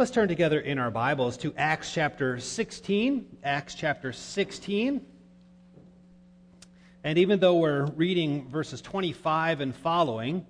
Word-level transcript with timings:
Let's 0.00 0.12
turn 0.12 0.28
together 0.28 0.58
in 0.58 0.78
our 0.78 0.90
Bibles 0.90 1.36
to 1.36 1.52
Acts 1.58 1.92
chapter 1.92 2.40
16. 2.40 3.36
Acts 3.44 3.74
chapter 3.74 4.14
16. 4.14 5.04
And 7.04 7.18
even 7.18 7.38
though 7.38 7.56
we're 7.56 7.84
reading 7.84 8.48
verses 8.48 8.80
25 8.80 9.60
and 9.60 9.76
following, 9.76 10.46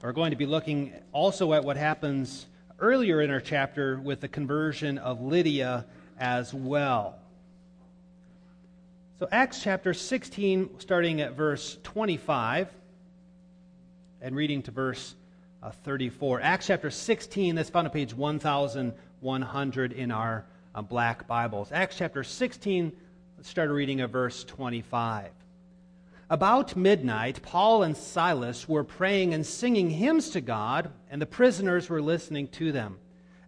we're 0.00 0.12
going 0.12 0.30
to 0.30 0.36
be 0.36 0.46
looking 0.46 0.92
also 1.10 1.52
at 1.52 1.64
what 1.64 1.76
happens 1.76 2.46
earlier 2.78 3.20
in 3.20 3.32
our 3.32 3.40
chapter 3.40 3.98
with 3.98 4.20
the 4.20 4.28
conversion 4.28 4.98
of 4.98 5.20
Lydia 5.20 5.84
as 6.20 6.54
well. 6.54 7.18
So, 9.18 9.26
Acts 9.32 9.60
chapter 9.64 9.94
16, 9.94 10.78
starting 10.78 11.20
at 11.22 11.32
verse 11.32 11.76
25 11.82 12.72
and 14.20 14.36
reading 14.36 14.62
to 14.62 14.70
verse 14.70 15.16
34. 15.70 16.40
Acts 16.40 16.66
chapter 16.66 16.90
16, 16.90 17.54
that's 17.54 17.70
found 17.70 17.86
on 17.86 17.92
page 17.92 18.14
1100 18.14 19.92
in 19.92 20.10
our 20.10 20.44
uh, 20.74 20.82
black 20.82 21.28
Bibles. 21.28 21.70
Acts 21.70 21.96
chapter 21.96 22.24
16, 22.24 22.92
let's 23.36 23.48
start 23.48 23.70
reading 23.70 24.00
at 24.00 24.10
verse 24.10 24.42
25. 24.44 25.30
About 26.28 26.74
midnight, 26.74 27.42
Paul 27.42 27.82
and 27.84 27.96
Silas 27.96 28.68
were 28.68 28.84
praying 28.84 29.34
and 29.34 29.46
singing 29.46 29.90
hymns 29.90 30.30
to 30.30 30.40
God, 30.40 30.90
and 31.10 31.22
the 31.22 31.26
prisoners 31.26 31.88
were 31.88 32.02
listening 32.02 32.48
to 32.48 32.72
them. 32.72 32.98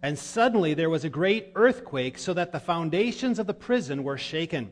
And 0.01 0.17
suddenly 0.17 0.73
there 0.75 0.89
was 0.89 1.03
a 1.03 1.09
great 1.09 1.51
earthquake, 1.55 2.17
so 2.17 2.33
that 2.33 2.51
the 2.51 2.59
foundations 2.59 3.39
of 3.39 3.47
the 3.47 3.53
prison 3.53 4.03
were 4.03 4.17
shaken. 4.17 4.71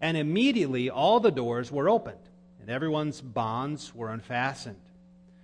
And 0.00 0.16
immediately 0.16 0.88
all 0.88 1.20
the 1.20 1.30
doors 1.32 1.70
were 1.70 1.88
opened, 1.88 2.16
and 2.60 2.70
everyone's 2.70 3.20
bonds 3.20 3.94
were 3.94 4.10
unfastened. 4.10 4.76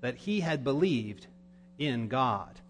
that 0.00 0.16
he 0.16 0.40
had 0.40 0.64
believed 0.64 1.26
in 1.78 2.08
God. 2.08 2.60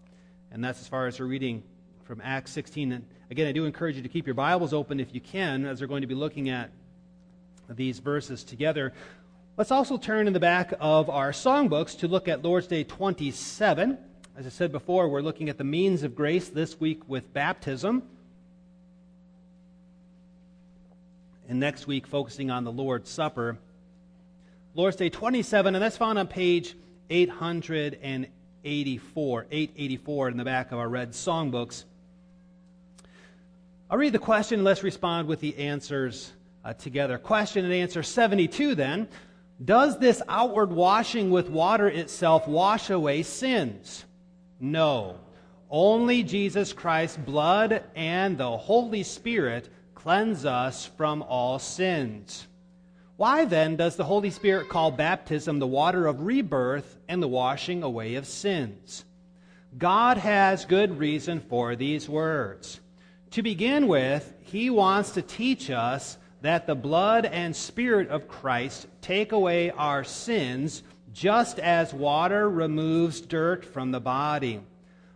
And 0.51 0.63
that's 0.63 0.81
as 0.81 0.87
far 0.87 1.07
as 1.07 1.19
we're 1.19 1.27
reading 1.27 1.63
from 2.03 2.21
Acts 2.23 2.51
16. 2.51 2.91
And 2.91 3.05
again, 3.29 3.47
I 3.47 3.51
do 3.51 3.65
encourage 3.65 3.95
you 3.95 4.01
to 4.01 4.09
keep 4.09 4.25
your 4.25 4.33
Bibles 4.33 4.73
open 4.73 4.99
if 4.99 5.13
you 5.13 5.21
can, 5.21 5.65
as 5.65 5.81
we're 5.81 5.87
going 5.87 6.01
to 6.01 6.07
be 6.07 6.15
looking 6.15 6.49
at 6.49 6.71
these 7.69 7.99
verses 7.99 8.43
together. 8.43 8.93
Let's 9.57 9.71
also 9.71 9.97
turn 9.97 10.25
in 10.25 10.33
the 10.33 10.39
back 10.39 10.73
of 10.79 11.09
our 11.09 11.31
songbooks 11.31 11.99
to 11.99 12.07
look 12.07 12.27
at 12.27 12.43
Lord's 12.43 12.67
Day 12.67 12.83
27. 12.83 13.97
As 14.37 14.45
I 14.45 14.49
said 14.49 14.71
before, 14.71 15.09
we're 15.09 15.21
looking 15.21 15.49
at 15.49 15.57
the 15.57 15.63
means 15.63 16.03
of 16.03 16.15
grace 16.15 16.47
this 16.49 16.79
week 16.79 17.07
with 17.07 17.33
baptism. 17.33 18.03
And 21.47 21.59
next 21.59 21.87
week, 21.87 22.07
focusing 22.07 22.49
on 22.49 22.63
the 22.63 22.71
Lord's 22.71 23.09
Supper. 23.09 23.57
Lord's 24.75 24.95
Day 24.95 25.09
27, 25.09 25.75
and 25.75 25.83
that's 25.83 25.97
found 25.97 26.17
on 26.17 26.27
page 26.27 26.75
884, 27.09 29.45
884 29.51 30.29
in 30.29 30.37
the 30.37 30.43
back 30.43 30.71
of 30.71 30.77
our 30.77 30.89
red 30.89 31.11
songbooks. 31.11 31.85
I'll 33.89 33.97
read 33.97 34.13
the 34.13 34.19
question, 34.19 34.59
and 34.59 34.65
let's 34.65 34.83
respond 34.83 35.27
with 35.27 35.39
the 35.39 35.57
answers 35.57 36.31
uh, 36.63 36.73
together. 36.73 37.17
Question 37.17 37.65
and 37.65 37.73
answer 37.73 38.03
72 38.03 38.75
then. 38.75 39.07
Does 39.63 39.99
this 39.99 40.21
outward 40.29 40.71
washing 40.71 41.31
with 41.31 41.49
water 41.49 41.87
itself 41.87 42.47
wash 42.47 42.89
away 42.89 43.23
sins? 43.23 44.05
No. 44.59 45.17
Only 45.69 46.23
Jesus 46.23 46.71
Christ's 46.71 47.17
blood 47.17 47.83
and 47.95 48.37
the 48.37 48.57
Holy 48.57 49.03
Spirit 49.03 49.69
cleanse 49.95 50.45
us 50.45 50.85
from 50.85 51.21
all 51.23 51.59
sins. 51.59 52.47
Why 53.19 53.43
then 53.43 53.75
does 53.75 53.97
the 53.97 54.05
Holy 54.05 54.29
Spirit 54.29 54.69
call 54.69 54.91
baptism 54.91 55.59
the 55.59 55.67
water 55.67 56.07
of 56.07 56.21
rebirth 56.21 56.97
and 57.09 57.21
the 57.21 57.27
washing 57.27 57.83
away 57.83 58.15
of 58.15 58.25
sins? 58.25 59.03
God 59.77 60.15
has 60.15 60.63
good 60.63 60.97
reason 60.97 61.41
for 61.41 61.75
these 61.75 62.07
words. 62.07 62.79
To 63.31 63.43
begin 63.43 63.89
with, 63.89 64.33
He 64.39 64.69
wants 64.69 65.11
to 65.11 65.21
teach 65.21 65.69
us 65.69 66.17
that 66.43 66.65
the 66.65 66.75
blood 66.75 67.25
and 67.25 67.53
Spirit 67.53 68.07
of 68.07 68.29
Christ 68.29 68.87
take 69.01 69.33
away 69.33 69.71
our 69.71 70.05
sins 70.05 70.81
just 71.11 71.59
as 71.59 71.93
water 71.93 72.49
removes 72.49 73.19
dirt 73.19 73.65
from 73.65 73.91
the 73.91 73.99
body. 73.99 74.61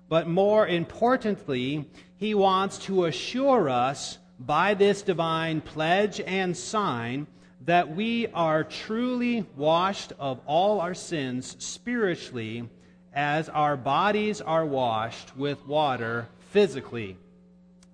But 0.10 0.28
more 0.28 0.68
importantly, 0.68 1.90
He 2.18 2.36
wants 2.36 2.80
to 2.80 3.06
assure 3.06 3.70
us 3.70 4.18
by 4.38 4.74
this 4.74 5.04
divine 5.04 5.62
pledge 5.62 6.20
and 6.20 6.58
sign 6.58 7.28
that 7.66 7.96
we 7.96 8.28
are 8.28 8.64
truly 8.64 9.46
washed 9.56 10.12
of 10.20 10.40
all 10.46 10.82
our 10.82 10.94
sins 10.94 11.56
spiritually 11.60 12.70
as 13.14 13.48
our 13.50 13.78
bodies 13.78 14.42
are 14.42 14.66
washed 14.66 15.36
with 15.38 15.66
water 15.66 16.28
physically. 16.50 17.18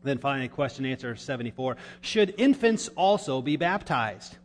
Then 0.03 0.18
finally, 0.18 0.47
question 0.47 0.85
answer 0.85 1.16
74. 1.16 1.78
Should 2.02 2.34
infants 2.38 2.88
also 2.96 3.41
be 3.41 3.57
baptized? 3.57 4.38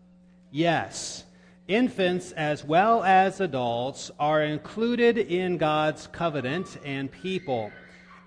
Yes. 0.50 1.24
Infants, 1.68 2.32
as 2.32 2.64
well 2.64 3.02
as 3.02 3.40
adults, 3.40 4.10
are 4.18 4.42
included 4.42 5.16
in 5.16 5.56
God's 5.56 6.06
covenant 6.08 6.76
and 6.84 7.10
people, 7.10 7.72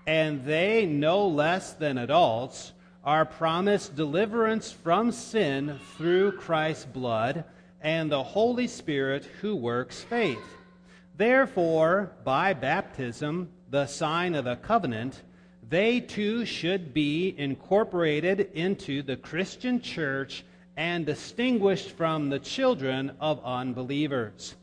and 0.06 0.44
they, 0.44 0.86
no 0.86 1.28
less 1.28 1.74
than 1.74 1.98
adults, 1.98 2.72
are 3.08 3.24
promised 3.24 3.96
deliverance 3.96 4.70
from 4.70 5.10
sin 5.10 5.80
through 5.96 6.30
Christ's 6.30 6.84
blood 6.84 7.42
and 7.80 8.12
the 8.12 8.22
Holy 8.22 8.66
Spirit 8.66 9.24
who 9.40 9.56
works 9.56 10.02
faith. 10.02 10.44
Therefore, 11.16 12.12
by 12.22 12.52
baptism, 12.52 13.48
the 13.70 13.86
sign 13.86 14.34
of 14.34 14.44
the 14.44 14.56
covenant, 14.56 15.22
they 15.70 16.00
too 16.00 16.44
should 16.44 16.92
be 16.92 17.34
incorporated 17.38 18.50
into 18.52 19.00
the 19.00 19.16
Christian 19.16 19.80
church 19.80 20.44
and 20.76 21.06
distinguished 21.06 21.92
from 21.92 22.28
the 22.28 22.38
children 22.38 23.12
of 23.22 23.42
unbelievers. 23.42 24.54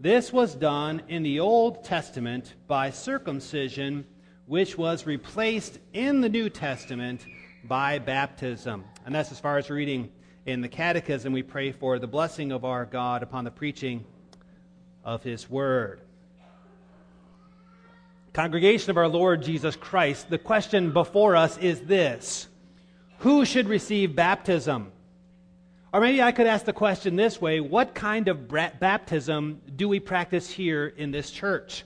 This 0.00 0.32
was 0.32 0.56
done 0.56 1.02
in 1.06 1.22
the 1.22 1.38
Old 1.38 1.84
Testament 1.84 2.54
by 2.66 2.90
circumcision, 2.90 4.04
which 4.46 4.76
was 4.76 5.06
replaced 5.06 5.78
in 5.92 6.20
the 6.20 6.28
New 6.28 6.50
Testament 6.50 7.24
by 7.64 7.98
baptism. 7.98 8.84
And 9.04 9.14
that's 9.14 9.32
as 9.32 9.40
far 9.40 9.58
as 9.58 9.70
reading 9.70 10.10
in 10.46 10.60
the 10.60 10.68
Catechism. 10.68 11.32
We 11.32 11.42
pray 11.42 11.72
for 11.72 11.98
the 11.98 12.06
blessing 12.06 12.52
of 12.52 12.64
our 12.64 12.84
God 12.84 13.22
upon 13.22 13.44
the 13.44 13.50
preaching 13.50 14.04
of 15.04 15.22
His 15.22 15.48
Word. 15.48 16.00
Congregation 18.32 18.90
of 18.90 18.96
our 18.96 19.08
Lord 19.08 19.42
Jesus 19.42 19.76
Christ, 19.76 20.30
the 20.30 20.38
question 20.38 20.92
before 20.92 21.36
us 21.36 21.58
is 21.58 21.82
this 21.82 22.48
Who 23.18 23.44
should 23.44 23.68
receive 23.68 24.16
baptism? 24.16 24.90
Or 25.92 26.00
maybe 26.00 26.22
I 26.22 26.32
could 26.32 26.46
ask 26.46 26.64
the 26.64 26.72
question 26.72 27.16
this 27.16 27.40
way 27.40 27.60
What 27.60 27.94
kind 27.94 28.28
of 28.28 28.48
baptism 28.48 29.60
do 29.76 29.88
we 29.88 30.00
practice 30.00 30.50
here 30.50 30.86
in 30.86 31.10
this 31.10 31.30
church? 31.30 31.84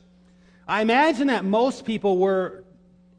I 0.69 0.82
imagine 0.82 1.28
that 1.28 1.44
most 1.44 1.84
people 1.84 2.19
were 2.19 2.64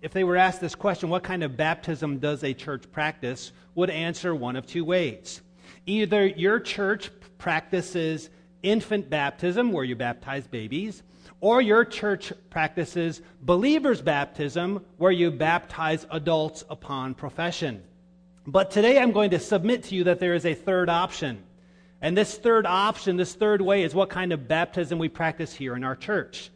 if 0.02 0.14
they 0.14 0.24
were 0.24 0.38
asked 0.38 0.62
this 0.62 0.76
question, 0.76 1.10
what 1.10 1.24
kind 1.24 1.44
of 1.44 1.58
baptism 1.58 2.20
does 2.20 2.44
a 2.44 2.54
church 2.54 2.92
practice, 2.92 3.52
would 3.76 3.90
answer 3.90 4.34
one 4.34 4.56
of 4.56 4.66
two 4.66 4.86
ways. 4.86 5.42
Either 5.86 6.26
your 6.26 6.60
church 6.60 7.10
practices 7.38 8.30
infant 8.64 9.10
baptism, 9.10 9.72
where 9.72 9.84
you 9.84 9.96
baptize 9.96 10.48
babies, 10.48 11.04
or 11.40 11.62
your 11.62 11.86
church 11.86 12.34
practices 12.50 13.22
believer's 13.42 14.02
baptism, 14.02 14.84
where 14.98 15.12
you 15.12 15.30
baptize 15.30 16.06
adults 16.10 16.64
upon 16.70 17.14
profession. 17.14 17.84
But 18.46 18.72
today 18.72 19.00
I'm 19.00 19.12
going 19.12 19.32
to 19.32 19.40
submit 19.40 19.84
to 19.86 19.96
you 19.96 20.06
that 20.06 20.20
there 20.20 20.34
is 20.34 20.46
a 20.46 20.54
third 20.54 20.90
option. 20.90 21.44
And 22.02 22.18
this 22.18 22.38
third 22.38 22.66
option, 22.66 23.18
this 23.18 23.34
third 23.34 23.62
way, 23.62 23.84
is 23.84 23.94
what 23.94 24.10
kind 24.10 24.32
of 24.32 24.48
baptism 24.48 25.00
we 25.00 25.10
practice 25.10 25.54
here 25.54 25.76
in 25.76 25.84
our 25.84 25.96
church. 25.96 26.50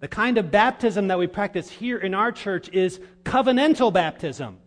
The 0.00 0.08
kind 0.08 0.38
of 0.38 0.50
baptism 0.50 1.08
that 1.08 1.18
we 1.18 1.26
practice 1.26 1.68
here 1.68 1.98
in 1.98 2.14
our 2.14 2.30
church 2.30 2.68
is 2.72 3.00
covenantal 3.24 3.92
baptism 3.92 4.58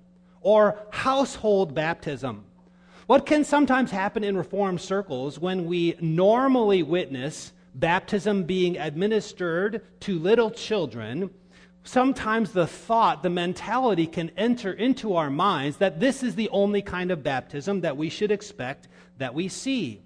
or 0.41 0.77
household 0.91 1.73
baptism. 1.73 2.43
What 3.07 3.25
can 3.25 3.43
sometimes 3.43 3.91
happen 3.91 4.23
in 4.23 4.37
Reformed 4.37 4.81
circles 4.81 5.39
when 5.39 5.65
we 5.65 5.95
normally 6.01 6.83
witness 6.83 7.53
baptism 7.73 8.43
being 8.43 8.77
administered 8.77 9.81
to 10.01 10.19
little 10.19 10.51
children, 10.51 11.29
sometimes 11.83 12.51
the 12.51 12.67
thought, 12.67 13.23
the 13.23 13.29
mentality 13.29 14.07
can 14.07 14.31
enter 14.35 14.73
into 14.73 15.15
our 15.15 15.29
minds 15.29 15.77
that 15.77 15.99
this 15.99 16.23
is 16.23 16.35
the 16.35 16.49
only 16.49 16.81
kind 16.81 17.09
of 17.09 17.23
baptism 17.23 17.81
that 17.81 17.95
we 17.95 18.09
should 18.09 18.31
expect 18.31 18.89
that 19.17 19.33
we 19.33 19.47
see. 19.47 20.01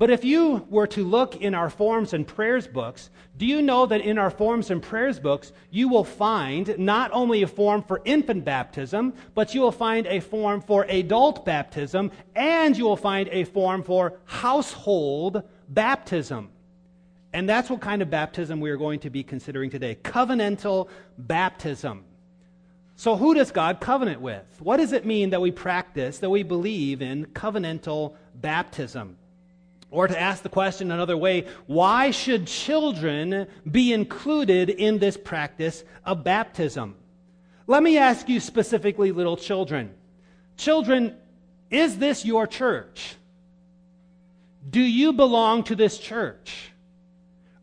But 0.00 0.08
if 0.08 0.24
you 0.24 0.66
were 0.70 0.86
to 0.86 1.04
look 1.04 1.36
in 1.42 1.54
our 1.54 1.68
forms 1.68 2.14
and 2.14 2.26
prayers 2.26 2.66
books, 2.66 3.10
do 3.36 3.44
you 3.44 3.60
know 3.60 3.84
that 3.84 4.00
in 4.00 4.16
our 4.16 4.30
forms 4.30 4.70
and 4.70 4.82
prayers 4.82 5.20
books, 5.20 5.52
you 5.70 5.90
will 5.90 6.04
find 6.04 6.74
not 6.78 7.10
only 7.12 7.42
a 7.42 7.46
form 7.46 7.82
for 7.82 8.00
infant 8.06 8.42
baptism, 8.42 9.12
but 9.34 9.54
you 9.54 9.60
will 9.60 9.70
find 9.70 10.06
a 10.06 10.20
form 10.20 10.62
for 10.62 10.84
adult 10.84 11.44
baptism, 11.44 12.12
and 12.34 12.78
you 12.78 12.84
will 12.84 12.96
find 12.96 13.28
a 13.30 13.44
form 13.44 13.82
for 13.82 14.14
household 14.24 15.42
baptism. 15.68 16.48
And 17.34 17.46
that's 17.46 17.68
what 17.68 17.82
kind 17.82 18.00
of 18.00 18.08
baptism 18.08 18.58
we 18.58 18.70
are 18.70 18.78
going 18.78 19.00
to 19.00 19.10
be 19.10 19.22
considering 19.22 19.68
today 19.68 19.98
covenantal 20.02 20.88
baptism. 21.18 22.06
So, 22.96 23.16
who 23.16 23.34
does 23.34 23.50
God 23.50 23.80
covenant 23.80 24.22
with? 24.22 24.46
What 24.60 24.78
does 24.78 24.94
it 24.94 25.04
mean 25.04 25.28
that 25.30 25.42
we 25.42 25.50
practice, 25.50 26.20
that 26.20 26.30
we 26.30 26.42
believe 26.42 27.02
in 27.02 27.26
covenantal 27.26 28.14
baptism? 28.34 29.18
Or 29.90 30.06
to 30.06 30.20
ask 30.20 30.42
the 30.42 30.48
question 30.48 30.92
another 30.92 31.16
way, 31.16 31.46
why 31.66 32.12
should 32.12 32.46
children 32.46 33.48
be 33.68 33.92
included 33.92 34.70
in 34.70 34.98
this 34.98 35.16
practice 35.16 35.82
of 36.04 36.22
baptism? 36.22 36.94
Let 37.66 37.82
me 37.82 37.98
ask 37.98 38.28
you 38.28 38.40
specifically, 38.40 39.12
little 39.12 39.36
children. 39.36 39.94
Children, 40.56 41.16
is 41.70 41.98
this 41.98 42.24
your 42.24 42.46
church? 42.46 43.16
Do 44.68 44.80
you 44.80 45.12
belong 45.12 45.64
to 45.64 45.74
this 45.74 45.98
church? 45.98 46.72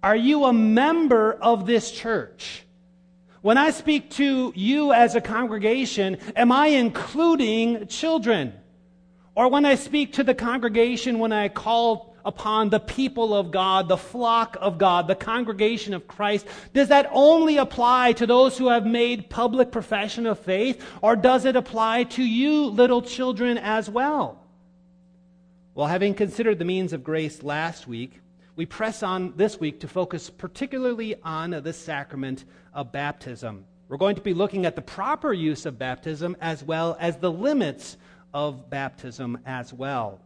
Are 0.04 0.16
you 0.16 0.46
a 0.46 0.54
member 0.54 1.34
of 1.34 1.66
this 1.66 1.92
church? 1.92 2.64
When 3.42 3.58
I 3.58 3.72
speak 3.72 4.10
to 4.12 4.52
you 4.56 4.94
as 4.94 5.16
a 5.16 5.22
congregation, 5.22 6.18
am 6.36 6.52
I 6.52 6.68
including 6.68 7.88
children? 7.88 8.54
Or 9.36 9.50
when 9.50 9.66
I 9.66 9.76
speak 9.76 10.14
to 10.14 10.24
the 10.24 10.34
congregation, 10.34 11.20
when 11.20 11.32
I 11.32 11.50
call 11.50 12.07
upon 12.28 12.70
the 12.70 12.80
people 12.80 13.34
of 13.34 13.52
God, 13.52 13.88
the 13.88 13.98
flock 13.98 14.58
of 14.60 14.78
God, 14.78 15.08
the 15.08 15.16
congregation 15.16 15.94
of 15.94 16.10
Christ, 16.10 16.46
does 16.74 16.90
that 16.90 17.10
only 17.14 17.56
apply 17.56 18.12
to 18.14 18.28
those 18.28 18.58
who 18.58 18.68
have 18.68 18.86
made 18.86 19.30
public 19.30 19.72
profession 19.72 20.28
of 20.28 20.38
faith, 20.38 20.84
or 21.02 21.16
does 21.16 21.46
it 21.46 21.56
apply 21.56 22.04
to 22.04 22.24
you, 22.24 22.66
little 22.66 23.02
children, 23.02 23.58
as 23.58 23.90
well? 23.90 24.44
Well, 25.74 25.88
having 25.88 26.14
considered 26.14 26.60
the 26.60 26.66
means 26.66 26.92
of 26.92 27.02
grace 27.02 27.44
last 27.44 27.88
week, 27.88 28.20
we 28.58 28.66
press 28.66 29.04
on 29.04 29.34
this 29.38 29.58
week 29.58 29.80
to 29.80 29.88
focus 29.88 30.30
particularly 30.30 31.16
on 31.24 31.52
the 31.52 31.72
sacrament 31.72 32.44
of 32.74 32.92
baptism. 32.92 33.64
We're 33.88 33.98
going 33.98 34.16
to 34.16 34.22
be 34.22 34.34
looking 34.34 34.66
at 34.66 34.76
the 34.76 34.82
proper 34.82 35.32
use 35.32 35.66
of 35.66 35.80
baptism 35.80 36.36
as 36.42 36.62
well 36.62 36.98
as 37.00 37.18
the 37.18 37.32
limits 37.32 37.96
of 38.34 38.70
baptism 38.70 39.38
as 39.46 39.72
well. 39.72 40.20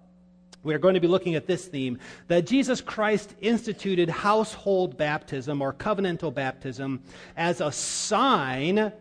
We 0.64 0.76
are 0.76 0.80
going 0.80 0.94
to 0.94 1.00
be 1.00 1.08
looking 1.08 1.36
at 1.36 1.48
this 1.48 1.66
theme 1.66 1.98
that 2.28 2.46
Jesus 2.46 2.82
Christ 2.82 3.34
instituted 3.42 4.10
household 4.10 4.98
baptism 4.98 5.62
or 5.62 5.74
covenantal 5.74 6.34
baptism 6.34 7.02
as 7.36 7.62
a 7.62 7.72
sign 7.72 8.92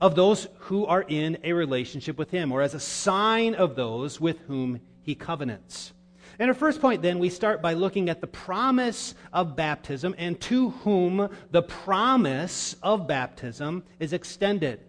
of 0.00 0.14
those 0.14 0.48
who 0.58 0.86
are 0.86 1.02
in 1.02 1.36
a 1.44 1.52
relationship 1.52 2.16
with 2.16 2.30
Him, 2.30 2.52
or 2.52 2.62
as 2.62 2.72
a 2.72 2.80
sign 2.80 3.54
of 3.54 3.76
those 3.76 4.18
with 4.18 4.38
whom 4.46 4.80
He 5.02 5.14
covenants. 5.14 5.92
And 6.38 6.48
our 6.48 6.54
first 6.54 6.80
point, 6.80 7.02
then, 7.02 7.18
we 7.18 7.28
start 7.28 7.60
by 7.60 7.74
looking 7.74 8.08
at 8.08 8.22
the 8.22 8.26
promise 8.26 9.14
of 9.30 9.56
baptism 9.56 10.14
and 10.16 10.40
to 10.42 10.70
whom 10.70 11.28
the 11.50 11.62
promise 11.62 12.76
of 12.82 13.06
baptism 13.06 13.84
is 13.98 14.14
extended. 14.14 14.80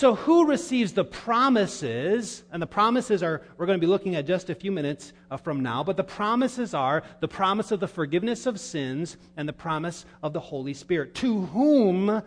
So, 0.00 0.14
who 0.14 0.46
receives 0.46 0.94
the 0.94 1.04
promises? 1.04 2.42
And 2.50 2.62
the 2.62 2.66
promises 2.66 3.22
are, 3.22 3.42
we're 3.58 3.66
going 3.66 3.78
to 3.78 3.86
be 3.86 3.90
looking 3.90 4.16
at 4.16 4.26
just 4.26 4.48
a 4.48 4.54
few 4.54 4.72
minutes 4.72 5.12
uh, 5.30 5.36
from 5.36 5.60
now, 5.60 5.84
but 5.84 5.98
the 5.98 6.02
promises 6.02 6.72
are 6.72 7.02
the 7.20 7.28
promise 7.28 7.70
of 7.70 7.80
the 7.80 7.86
forgiveness 7.86 8.46
of 8.46 8.58
sins 8.58 9.18
and 9.36 9.46
the 9.46 9.52
promise 9.52 10.06
of 10.22 10.32
the 10.32 10.40
Holy 10.40 10.72
Spirit. 10.72 11.14
To 11.16 11.44
whom 11.44 12.22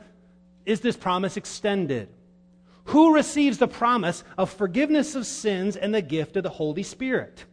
is 0.67 0.81
this 0.81 0.95
promise 0.95 1.35
extended? 1.35 2.09
Who 2.83 3.15
receives 3.15 3.57
the 3.57 3.67
promise 3.67 4.23
of 4.37 4.51
forgiveness 4.51 5.15
of 5.15 5.25
sins 5.25 5.75
and 5.75 5.95
the 5.95 6.03
gift 6.03 6.37
of 6.37 6.43
the 6.43 6.51
Holy 6.51 6.83
Spirit? 6.83 7.43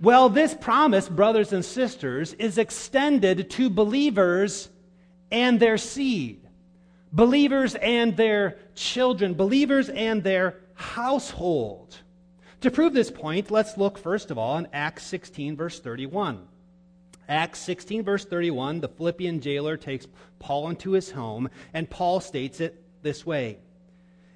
Well, 0.00 0.30
this 0.30 0.54
promise, 0.54 1.10
brothers 1.10 1.52
and 1.52 1.62
sisters, 1.62 2.32
is 2.32 2.56
extended 2.56 3.50
to 3.50 3.68
believers 3.68 4.70
and 5.30 5.60
their 5.60 5.76
seed 5.76 6.48
believers 7.12 7.74
and 7.76 8.16
their 8.16 8.56
children, 8.78 9.34
believers 9.34 9.88
and 9.88 10.22
their 10.22 10.60
household. 10.74 11.96
To 12.62 12.70
prove 12.70 12.92
this 12.92 13.10
point, 13.10 13.50
let's 13.50 13.76
look 13.76 13.98
first 13.98 14.30
of 14.30 14.38
all 14.38 14.56
in 14.58 14.68
Acts 14.72 15.04
16, 15.04 15.56
verse 15.56 15.78
31. 15.80 16.46
Acts 17.28 17.58
16, 17.60 18.02
verse 18.02 18.24
31, 18.24 18.80
the 18.80 18.88
Philippian 18.88 19.40
jailer 19.40 19.76
takes 19.76 20.06
Paul 20.38 20.70
into 20.70 20.92
his 20.92 21.10
home, 21.10 21.50
and 21.74 21.90
Paul 21.90 22.20
states 22.20 22.60
it 22.60 22.82
this 23.02 23.26
way 23.26 23.58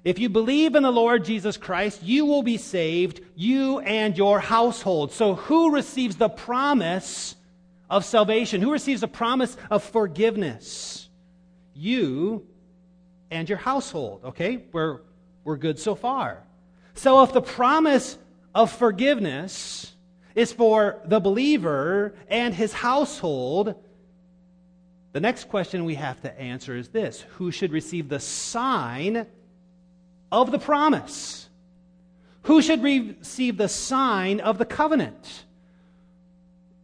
If 0.03 0.19
you 0.19 0.29
believe 0.29 0.75
in 0.75 0.83
the 0.83 0.91
Lord 0.91 1.25
Jesus 1.25 1.57
Christ, 1.57 2.03
you 2.03 2.25
will 2.25 2.43
be 2.43 2.57
saved, 2.57 3.21
you 3.35 3.79
and 3.79 4.15
your 4.15 4.39
household. 4.39 5.11
So, 5.11 5.35
who 5.35 5.73
receives 5.73 6.17
the 6.17 6.29
promise 6.29 7.35
of 7.89 8.05
salvation? 8.05 8.61
Who 8.61 8.71
receives 8.71 9.01
the 9.01 9.07
promise 9.07 9.57
of 9.71 9.83
forgiveness? 9.83 11.09
You 11.73 12.45
and 13.33 13.49
your 13.49 13.57
household. 13.57 14.21
Okay? 14.23 14.63
We're, 14.71 14.99
we're 15.43 15.57
good 15.57 15.79
so 15.79 15.95
far. 15.95 16.43
So 16.93 17.23
if 17.23 17.33
the 17.33 17.41
promise 17.41 18.17
of 18.53 18.71
forgiveness 18.71 19.93
is 20.35 20.53
for 20.53 21.01
the 21.05 21.19
believer 21.19 22.13
and 22.27 22.53
his 22.53 22.71
household, 22.71 23.75
the 25.11 25.19
next 25.19 25.49
question 25.49 25.85
we 25.85 25.95
have 25.95 26.21
to 26.21 26.39
answer 26.39 26.75
is 26.75 26.89
this 26.89 27.21
Who 27.37 27.51
should 27.51 27.71
receive 27.71 28.09
the 28.09 28.19
sign 28.19 29.25
of 30.31 30.51
the 30.51 30.59
promise? 30.59 31.49
Who 32.43 32.61
should 32.61 32.83
receive 32.83 33.57
the 33.57 33.69
sign 33.69 34.39
of 34.39 34.57
the 34.57 34.65
covenant? 34.65 35.45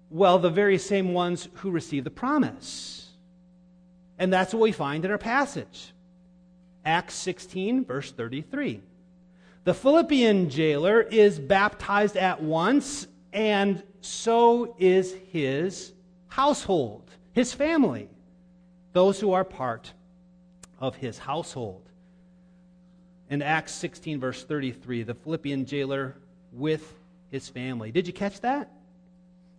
Well, 0.09 0.39
the 0.39 0.49
very 0.49 0.77
same 0.77 1.13
ones 1.13 1.49
who 1.55 1.69
receive 1.69 2.03
the 2.03 2.09
promise. 2.09 3.09
And 4.17 4.33
that's 4.33 4.53
what 4.53 4.61
we 4.61 4.71
find 4.71 5.05
in 5.05 5.11
our 5.11 5.17
passage. 5.17 5.93
Acts 6.85 7.15
16, 7.15 7.85
verse 7.85 8.11
33. 8.11 8.81
The 9.63 9.73
Philippian 9.73 10.49
jailer 10.49 11.01
is 11.01 11.37
baptized 11.39 12.17
at 12.17 12.41
once, 12.41 13.07
and 13.33 13.83
so 14.01 14.75
is 14.79 15.13
his 15.31 15.93
household, 16.27 17.11
his 17.33 17.53
family, 17.53 18.09
those 18.93 19.19
who 19.19 19.33
are 19.33 19.43
part 19.43 19.93
of 20.79 20.95
his 20.95 21.17
household. 21.17 21.83
In 23.29 23.41
Acts 23.41 23.73
16, 23.73 24.19
verse 24.19 24.43
33, 24.43 25.03
the 25.03 25.13
Philippian 25.13 25.65
jailer 25.65 26.15
with 26.51 26.95
his 27.29 27.47
family. 27.47 27.91
Did 27.91 28.07
you 28.07 28.13
catch 28.13 28.41
that? 28.41 28.71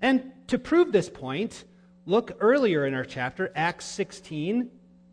And 0.03 0.33
to 0.49 0.59
prove 0.59 0.91
this 0.91 1.09
point, 1.09 1.65
look 2.07 2.33
earlier 2.41 2.87
in 2.87 2.95
our 2.95 3.05
chapter, 3.05 3.53
Acts 3.55 3.85
16, 3.85 4.71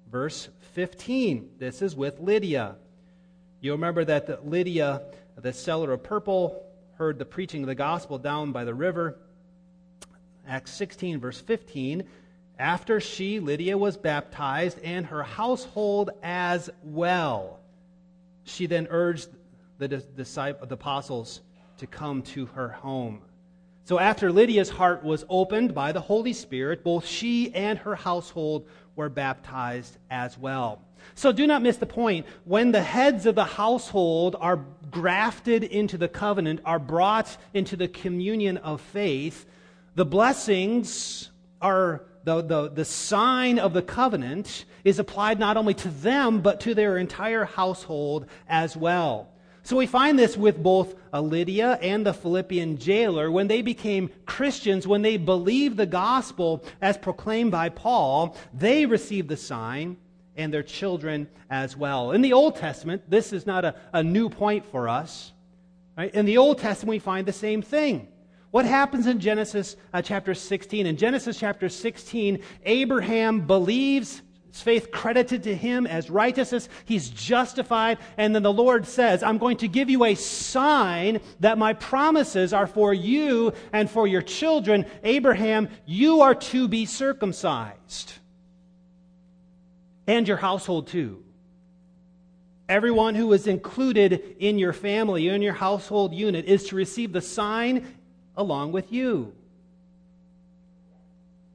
verse 0.10 0.50
15. 0.78 1.54
This 1.58 1.82
is 1.82 1.96
with 1.96 2.20
Lydia. 2.20 2.76
You 3.62 3.72
remember 3.72 4.06
that 4.06 4.48
Lydia, 4.48 5.02
the 5.36 5.52
seller 5.52 5.92
of 5.92 6.04
purple, 6.04 6.64
heard 7.00 7.18
the 7.18 7.26
preaching 7.26 7.64
of 7.64 7.68
the 7.68 7.74
gospel 7.74 8.20
down 8.20 8.52
by 8.52 8.64
the 8.64 8.76
river. 8.76 9.18
Acts 10.48 10.70
16, 10.74 11.20
verse 11.20 11.42
15. 11.42 12.04
After 12.60 13.00
she, 13.00 13.40
Lydia, 13.40 13.76
was 13.76 13.98
baptized 13.98 14.78
and 14.84 15.08
her 15.08 15.24
household 15.24 16.12
as 16.22 16.70
well, 16.84 17.60
she 18.44 18.68
then 18.68 18.86
urged 18.92 19.30
the, 19.80 19.88
disciples, 19.88 20.70
the 20.70 20.76
apostles 20.76 21.42
to 21.80 21.88
come 21.88 22.22
to 22.22 22.46
her 22.46 22.70
home. 22.70 23.24
So 23.88 24.00
after 24.00 24.34
Lydia's 24.34 24.70
heart 24.70 25.02
was 25.02 25.24
opened 25.30 25.74
by 25.74 25.94
the 25.94 26.02
Holy 26.02 26.34
Spirit, 26.34 26.84
both 26.84 27.06
she 27.06 27.56
and 27.56 27.80
her 27.80 27.96
household 27.96 28.68
were 28.98 29.08
baptized 29.08 29.98
as 30.12 30.38
well. 30.38 30.82
So 31.16 31.32
do 31.32 31.48
not 31.48 31.62
miss 31.62 31.78
the 31.78 31.86
point. 31.86 32.26
When 32.44 32.74
the 32.74 32.82
heads 32.82 33.26
of 33.26 33.36
the 33.36 33.46
household 33.46 34.36
are 34.42 34.66
grafted 34.92 35.64
into 35.64 35.98
the 35.98 36.10
covenant, 36.10 36.60
are 36.66 36.80
brought 36.80 37.38
into 37.54 37.78
the 37.78 37.88
communion 37.88 38.58
of 38.58 38.82
faith, 38.82 39.46
the 39.96 40.04
blessings 40.04 41.30
are 41.62 42.04
the, 42.26 42.42
the, 42.42 42.70
the 42.70 42.84
sign 42.84 43.58
of 43.58 43.72
the 43.72 43.82
covenant 43.82 44.66
is 44.84 45.00
applied 45.00 45.40
not 45.40 45.56
only 45.56 45.74
to 45.76 45.88
them, 45.88 46.42
but 46.42 46.60
to 46.60 46.74
their 46.76 46.98
entire 46.98 47.46
household 47.46 48.26
as 48.50 48.76
well. 48.76 49.30
So 49.68 49.76
we 49.76 49.86
find 49.86 50.18
this 50.18 50.38
with 50.38 50.64
both 50.64 50.96
Lydia 51.12 51.78
and 51.82 52.06
the 52.06 52.14
Philippian 52.14 52.78
jailer. 52.78 53.30
When 53.30 53.50
they 53.50 53.62
became 53.62 54.10
Christians, 54.26 54.88
when 54.88 55.02
they 55.02 55.18
believed 55.18 55.76
the 55.76 55.86
gospel 55.86 56.64
as 56.82 56.98
proclaimed 56.98 57.52
by 57.52 57.68
Paul, 57.68 58.38
they 58.54 58.86
received 58.86 59.28
the 59.28 59.36
sign 59.36 59.98
and 60.38 60.54
their 60.54 60.64
children 60.64 61.28
as 61.50 61.76
well. 61.76 62.14
In 62.14 62.22
the 62.22 62.32
Old 62.32 62.56
Testament, 62.56 63.10
this 63.10 63.34
is 63.34 63.46
not 63.46 63.66
a, 63.66 63.76
a 63.92 64.02
new 64.02 64.30
point 64.30 64.66
for 64.66 64.88
us. 64.88 65.34
Right? 65.98 66.16
In 66.16 66.26
the 66.26 66.38
Old 66.38 66.60
Testament, 66.60 66.92
we 66.92 67.00
find 67.00 67.28
the 67.28 67.34
same 67.34 67.62
thing. 67.62 68.08
What 68.52 68.64
happens 68.64 69.06
in 69.06 69.20
Genesis 69.20 69.76
uh, 69.94 70.02
chapter 70.02 70.34
16? 70.34 70.86
In 70.86 70.96
Genesis 70.96 71.38
chapter 71.38 71.68
16, 71.68 72.40
Abraham 72.64 73.46
believes 73.46 74.22
faith 74.52 74.92
credited 74.92 75.44
to 75.44 75.56
him 75.56 75.86
as 75.88 76.10
righteousness. 76.10 76.68
He's 76.86 77.10
justified. 77.10 77.98
And 78.18 78.34
then 78.34 78.44
the 78.44 78.52
Lord 78.54 78.88
says, 78.88 79.24
I'm 79.24 79.38
going 79.38 79.58
to 79.58 79.68
give 79.68 79.90
you 79.90 80.04
a 80.04 80.16
sign 80.16 81.20
that 81.40 81.58
my 81.58 81.74
promises 81.74 82.54
are 82.54 82.68
for 82.68 82.94
you 82.94 83.54
and 83.72 83.90
for 83.90 84.08
your 84.08 84.22
children. 84.22 84.86
Abraham, 85.04 85.70
you 85.86 86.22
are 86.22 86.36
to 86.36 86.68
be 86.68 86.86
circumcised. 86.86 88.14
And 90.08 90.28
your 90.28 90.38
household 90.38 90.88
too. 90.88 91.24
Everyone 92.70 93.16
who 93.16 93.32
is 93.32 93.48
included 93.48 94.36
in 94.40 94.60
your 94.60 94.74
family, 94.74 95.30
in 95.30 95.42
your 95.42 95.54
household 95.54 96.14
unit, 96.14 96.46
is 96.46 96.68
to 96.68 96.76
receive 96.76 97.14
the 97.14 97.22
sign 97.22 97.88
along 98.36 98.74
with 98.74 98.92
you. 98.92 99.34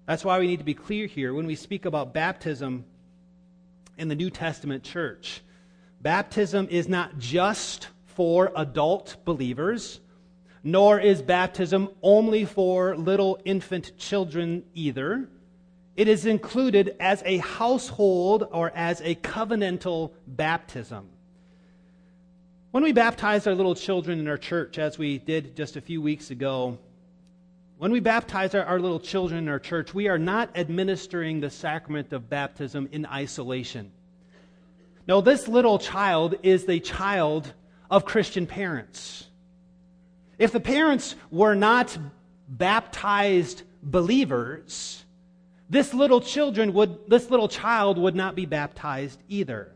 That's 0.06 0.24
why 0.24 0.38
we 0.38 0.48
need 0.48 0.58
to 0.58 0.64
be 0.64 0.74
clear 0.74 1.06
here 1.06 1.32
when 1.32 1.46
we 1.46 1.54
speak 1.54 1.84
about 1.84 2.12
baptism 2.12 2.84
in 3.96 4.08
the 4.08 4.14
New 4.14 4.30
Testament 4.30 4.82
church. 4.82 5.42
Baptism 6.00 6.66
is 6.70 6.88
not 6.88 7.18
just 7.18 7.88
for 8.06 8.52
adult 8.56 9.16
believers, 9.24 10.00
nor 10.64 10.98
is 10.98 11.22
baptism 11.22 11.88
only 12.02 12.44
for 12.44 12.96
little 12.96 13.38
infant 13.44 13.96
children 13.96 14.64
either. 14.74 15.28
It 15.94 16.08
is 16.08 16.26
included 16.26 16.96
as 16.98 17.22
a 17.24 17.38
household 17.38 18.48
or 18.50 18.72
as 18.74 19.00
a 19.02 19.14
covenantal 19.14 20.12
baptism. 20.26 21.08
When 22.72 22.82
we 22.82 22.92
baptize 22.92 23.46
our 23.46 23.54
little 23.54 23.74
children 23.74 24.18
in 24.18 24.26
our 24.26 24.38
church, 24.38 24.78
as 24.78 24.98
we 24.98 25.18
did 25.18 25.54
just 25.54 25.76
a 25.76 25.80
few 25.80 26.00
weeks 26.00 26.30
ago, 26.30 26.78
when 27.82 27.90
we 27.90 27.98
baptize 27.98 28.54
our, 28.54 28.62
our, 28.62 28.78
little 28.78 29.00
children 29.00 29.40
in 29.40 29.48
our 29.48 29.58
church, 29.58 29.92
we 29.92 30.06
are 30.06 30.16
not 30.16 30.56
administering 30.56 31.40
the 31.40 31.50
sacrament 31.50 32.12
of 32.12 32.30
baptism 32.30 32.88
in 32.92 33.04
isolation. 33.04 33.90
No, 35.08 35.20
this 35.20 35.48
little 35.48 35.80
child 35.80 36.36
is 36.44 36.64
the 36.64 36.78
child 36.78 37.52
of 37.90 38.04
Christian 38.04 38.46
parents. 38.46 39.26
If 40.38 40.52
the 40.52 40.60
parents 40.60 41.16
were 41.32 41.56
not 41.56 41.98
baptized 42.46 43.64
believers, 43.82 45.04
this 45.68 45.92
little 45.92 46.20
children 46.20 46.74
would 46.74 47.10
this 47.10 47.30
little 47.30 47.48
child 47.48 47.98
would 47.98 48.14
not 48.14 48.36
be 48.36 48.46
baptized 48.46 49.20
either. 49.28 49.72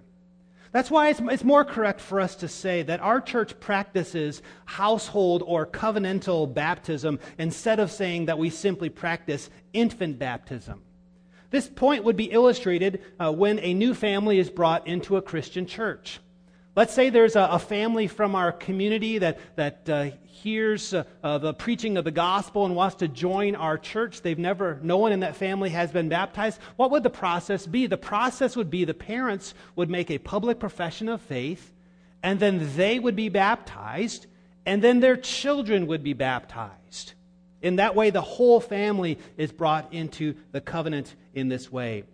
That's 0.73 0.91
why 0.91 1.09
it's, 1.09 1.21
it's, 1.21 1.45
more 1.45 1.65
correct 1.65 2.01
for 2.01 2.21
us 2.21 2.37
to 2.37 2.49
say 2.49 2.83
that 2.83 3.01
our 3.01 3.21
church 3.21 3.59
practices 3.61 4.43
household 4.65 5.43
or 5.47 5.67
covenantal 5.67 6.53
baptism 6.53 7.19
instead 7.39 7.81
of 7.81 7.91
saying 7.91 8.27
that 8.27 8.39
we 8.39 8.51
simply 8.51 8.89
practice 8.89 9.49
infant 9.73 10.19
baptism. 10.19 10.83
This 11.51 11.69
point 11.69 12.05
would 12.05 12.17
be 12.17 12.25
illustrated 12.25 13.03
uh, 13.19 13.33
when 13.33 13.59
a 13.61 13.73
new 13.73 13.95
family 13.95 14.39
is 14.39 14.51
brought 14.51 14.87
into 14.87 15.17
a 15.17 15.23
Christian 15.23 15.67
church. 15.67 16.19
Let's 16.77 16.93
say 16.93 17.09
there's 17.09 17.37
a, 17.37 17.49
a 17.53 17.59
family 17.59 18.07
from 18.07 18.35
our 18.35 18.53
community 18.53 19.17
that, 19.17 19.39
that 19.57 19.89
uh, 19.89 20.11
hears 20.25 20.93
uh, 20.93 21.05
uh, 21.25 21.39
the 21.39 21.55
preaching 21.55 21.97
of 21.97 22.05
the 22.05 22.11
gospel 22.11 22.67
and 22.67 22.77
wants 22.77 22.97
to 22.97 23.09
join 23.09 23.57
our 23.57 23.79
church. 23.79 24.21
They've 24.21 24.39
never, 24.39 24.79
no 24.83 24.99
one 24.99 25.13
in 25.13 25.21
that 25.21 25.37
family 25.37 25.71
has 25.71 25.91
been 25.91 26.11
baptized. 26.11 26.61
What 26.77 26.91
would 26.91 27.03
the 27.03 27.09
process 27.09 27.67
be? 27.67 27.87
The 27.87 27.97
process 27.97 28.57
would 28.57 28.69
be 28.69 28.85
the 28.85 28.93
parents 28.93 29.55
would 29.75 29.89
make 29.89 30.11
a 30.11 30.19
public 30.19 30.61
profession 30.61 31.09
of 31.09 31.23
faith, 31.23 31.73
and 32.23 32.39
then 32.39 32.77
they 32.77 32.99
would 32.99 33.17
be 33.17 33.31
baptized, 33.31 34.27
and 34.67 34.85
then 34.85 35.01
their 35.01 35.17
children 35.17 35.87
would 35.87 36.05
be 36.05 36.13
baptized. 36.13 37.15
In 37.63 37.77
that 37.77 37.95
way, 37.95 38.11
the 38.11 38.21
whole 38.21 38.61
family 38.61 39.19
is 39.39 39.51
brought 39.51 39.95
into 39.95 40.35
the 40.53 40.61
covenant 40.61 41.15
in 41.33 41.49
this 41.49 41.73
way. 41.73 42.05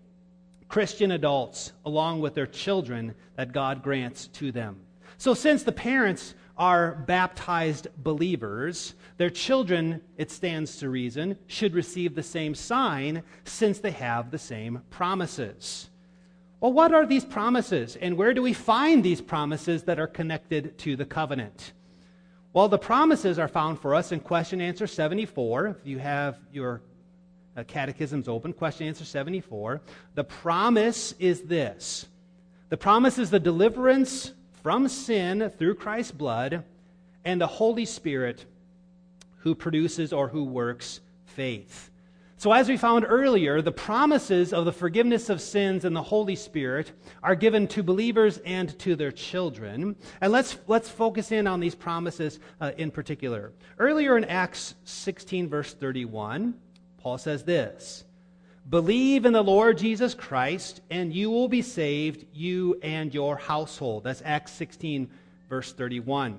Christian 0.72 1.10
adults, 1.10 1.74
along 1.84 2.22
with 2.22 2.34
their 2.34 2.46
children 2.46 3.14
that 3.36 3.52
God 3.52 3.82
grants 3.82 4.28
to 4.28 4.50
them. 4.50 4.80
So, 5.18 5.34
since 5.34 5.64
the 5.64 5.70
parents 5.70 6.34
are 6.56 6.94
baptized 7.06 7.88
believers, 7.98 8.94
their 9.18 9.28
children, 9.28 10.00
it 10.16 10.30
stands 10.30 10.78
to 10.78 10.88
reason, 10.88 11.36
should 11.46 11.74
receive 11.74 12.14
the 12.14 12.22
same 12.22 12.54
sign 12.54 13.22
since 13.44 13.80
they 13.80 13.90
have 13.90 14.30
the 14.30 14.38
same 14.38 14.80
promises. 14.88 15.90
Well, 16.58 16.72
what 16.72 16.94
are 16.94 17.04
these 17.04 17.26
promises, 17.26 17.96
and 17.96 18.16
where 18.16 18.32
do 18.32 18.40
we 18.40 18.54
find 18.54 19.04
these 19.04 19.20
promises 19.20 19.82
that 19.82 20.00
are 20.00 20.06
connected 20.06 20.78
to 20.78 20.96
the 20.96 21.04
covenant? 21.04 21.74
Well, 22.54 22.68
the 22.68 22.78
promises 22.78 23.38
are 23.38 23.46
found 23.46 23.78
for 23.78 23.94
us 23.94 24.10
in 24.10 24.20
question 24.20 24.62
answer 24.62 24.86
74. 24.86 25.66
If 25.66 25.86
you 25.86 25.98
have 25.98 26.38
your 26.50 26.80
uh, 27.56 27.64
catechisms 27.64 28.28
open, 28.28 28.52
question 28.52 28.86
answer 28.86 29.04
74. 29.04 29.80
The 30.14 30.24
promise 30.24 31.14
is 31.18 31.42
this 31.42 32.06
the 32.68 32.76
promise 32.76 33.18
is 33.18 33.30
the 33.30 33.40
deliverance 33.40 34.32
from 34.62 34.88
sin 34.88 35.52
through 35.58 35.74
Christ's 35.74 36.12
blood 36.12 36.64
and 37.24 37.40
the 37.40 37.46
Holy 37.46 37.84
Spirit 37.84 38.46
who 39.38 39.54
produces 39.54 40.12
or 40.12 40.28
who 40.28 40.44
works 40.44 41.00
faith. 41.26 41.90
So, 42.38 42.52
as 42.52 42.68
we 42.68 42.76
found 42.76 43.04
earlier, 43.08 43.62
the 43.62 43.70
promises 43.70 44.52
of 44.52 44.64
the 44.64 44.72
forgiveness 44.72 45.28
of 45.28 45.40
sins 45.40 45.84
and 45.84 45.94
the 45.94 46.02
Holy 46.02 46.34
Spirit 46.34 46.90
are 47.22 47.36
given 47.36 47.68
to 47.68 47.84
believers 47.84 48.38
and 48.38 48.76
to 48.80 48.96
their 48.96 49.12
children. 49.12 49.94
And 50.20 50.32
let's, 50.32 50.56
let's 50.66 50.88
focus 50.88 51.30
in 51.30 51.46
on 51.46 51.60
these 51.60 51.76
promises 51.76 52.40
uh, 52.60 52.72
in 52.78 52.90
particular. 52.90 53.52
Earlier 53.78 54.16
in 54.16 54.24
Acts 54.24 54.74
16, 54.84 55.48
verse 55.48 55.72
31, 55.72 56.54
Paul 57.02 57.18
says 57.18 57.42
this 57.42 58.04
Believe 58.68 59.26
in 59.26 59.32
the 59.32 59.42
Lord 59.42 59.76
Jesus 59.76 60.14
Christ, 60.14 60.80
and 60.88 61.12
you 61.12 61.30
will 61.30 61.48
be 61.48 61.62
saved, 61.62 62.24
you 62.32 62.78
and 62.82 63.12
your 63.12 63.36
household. 63.36 64.04
That's 64.04 64.22
Acts 64.24 64.52
16, 64.52 65.10
verse 65.48 65.72
31. 65.72 66.38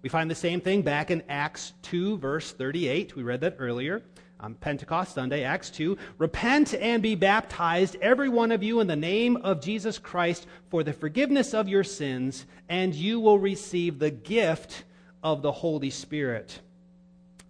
We 0.00 0.08
find 0.08 0.30
the 0.30 0.34
same 0.34 0.60
thing 0.62 0.82
back 0.82 1.10
in 1.10 1.22
Acts 1.28 1.74
2, 1.82 2.18
verse 2.18 2.52
38. 2.52 3.16
We 3.16 3.22
read 3.22 3.42
that 3.42 3.56
earlier 3.58 4.02
on 4.40 4.54
Pentecost 4.54 5.14
Sunday, 5.14 5.42
Acts 5.42 5.68
2. 5.70 5.98
Repent 6.16 6.72
and 6.72 7.02
be 7.02 7.14
baptized, 7.14 7.96
every 8.00 8.30
one 8.30 8.50
of 8.50 8.62
you, 8.62 8.80
in 8.80 8.86
the 8.86 8.96
name 8.96 9.36
of 9.38 9.60
Jesus 9.60 9.98
Christ 9.98 10.46
for 10.70 10.82
the 10.82 10.92
forgiveness 10.92 11.52
of 11.52 11.68
your 11.68 11.84
sins, 11.84 12.46
and 12.70 12.94
you 12.94 13.20
will 13.20 13.38
receive 13.38 13.98
the 13.98 14.10
gift 14.10 14.84
of 15.22 15.42
the 15.42 15.52
Holy 15.52 15.90
Spirit. 15.90 16.60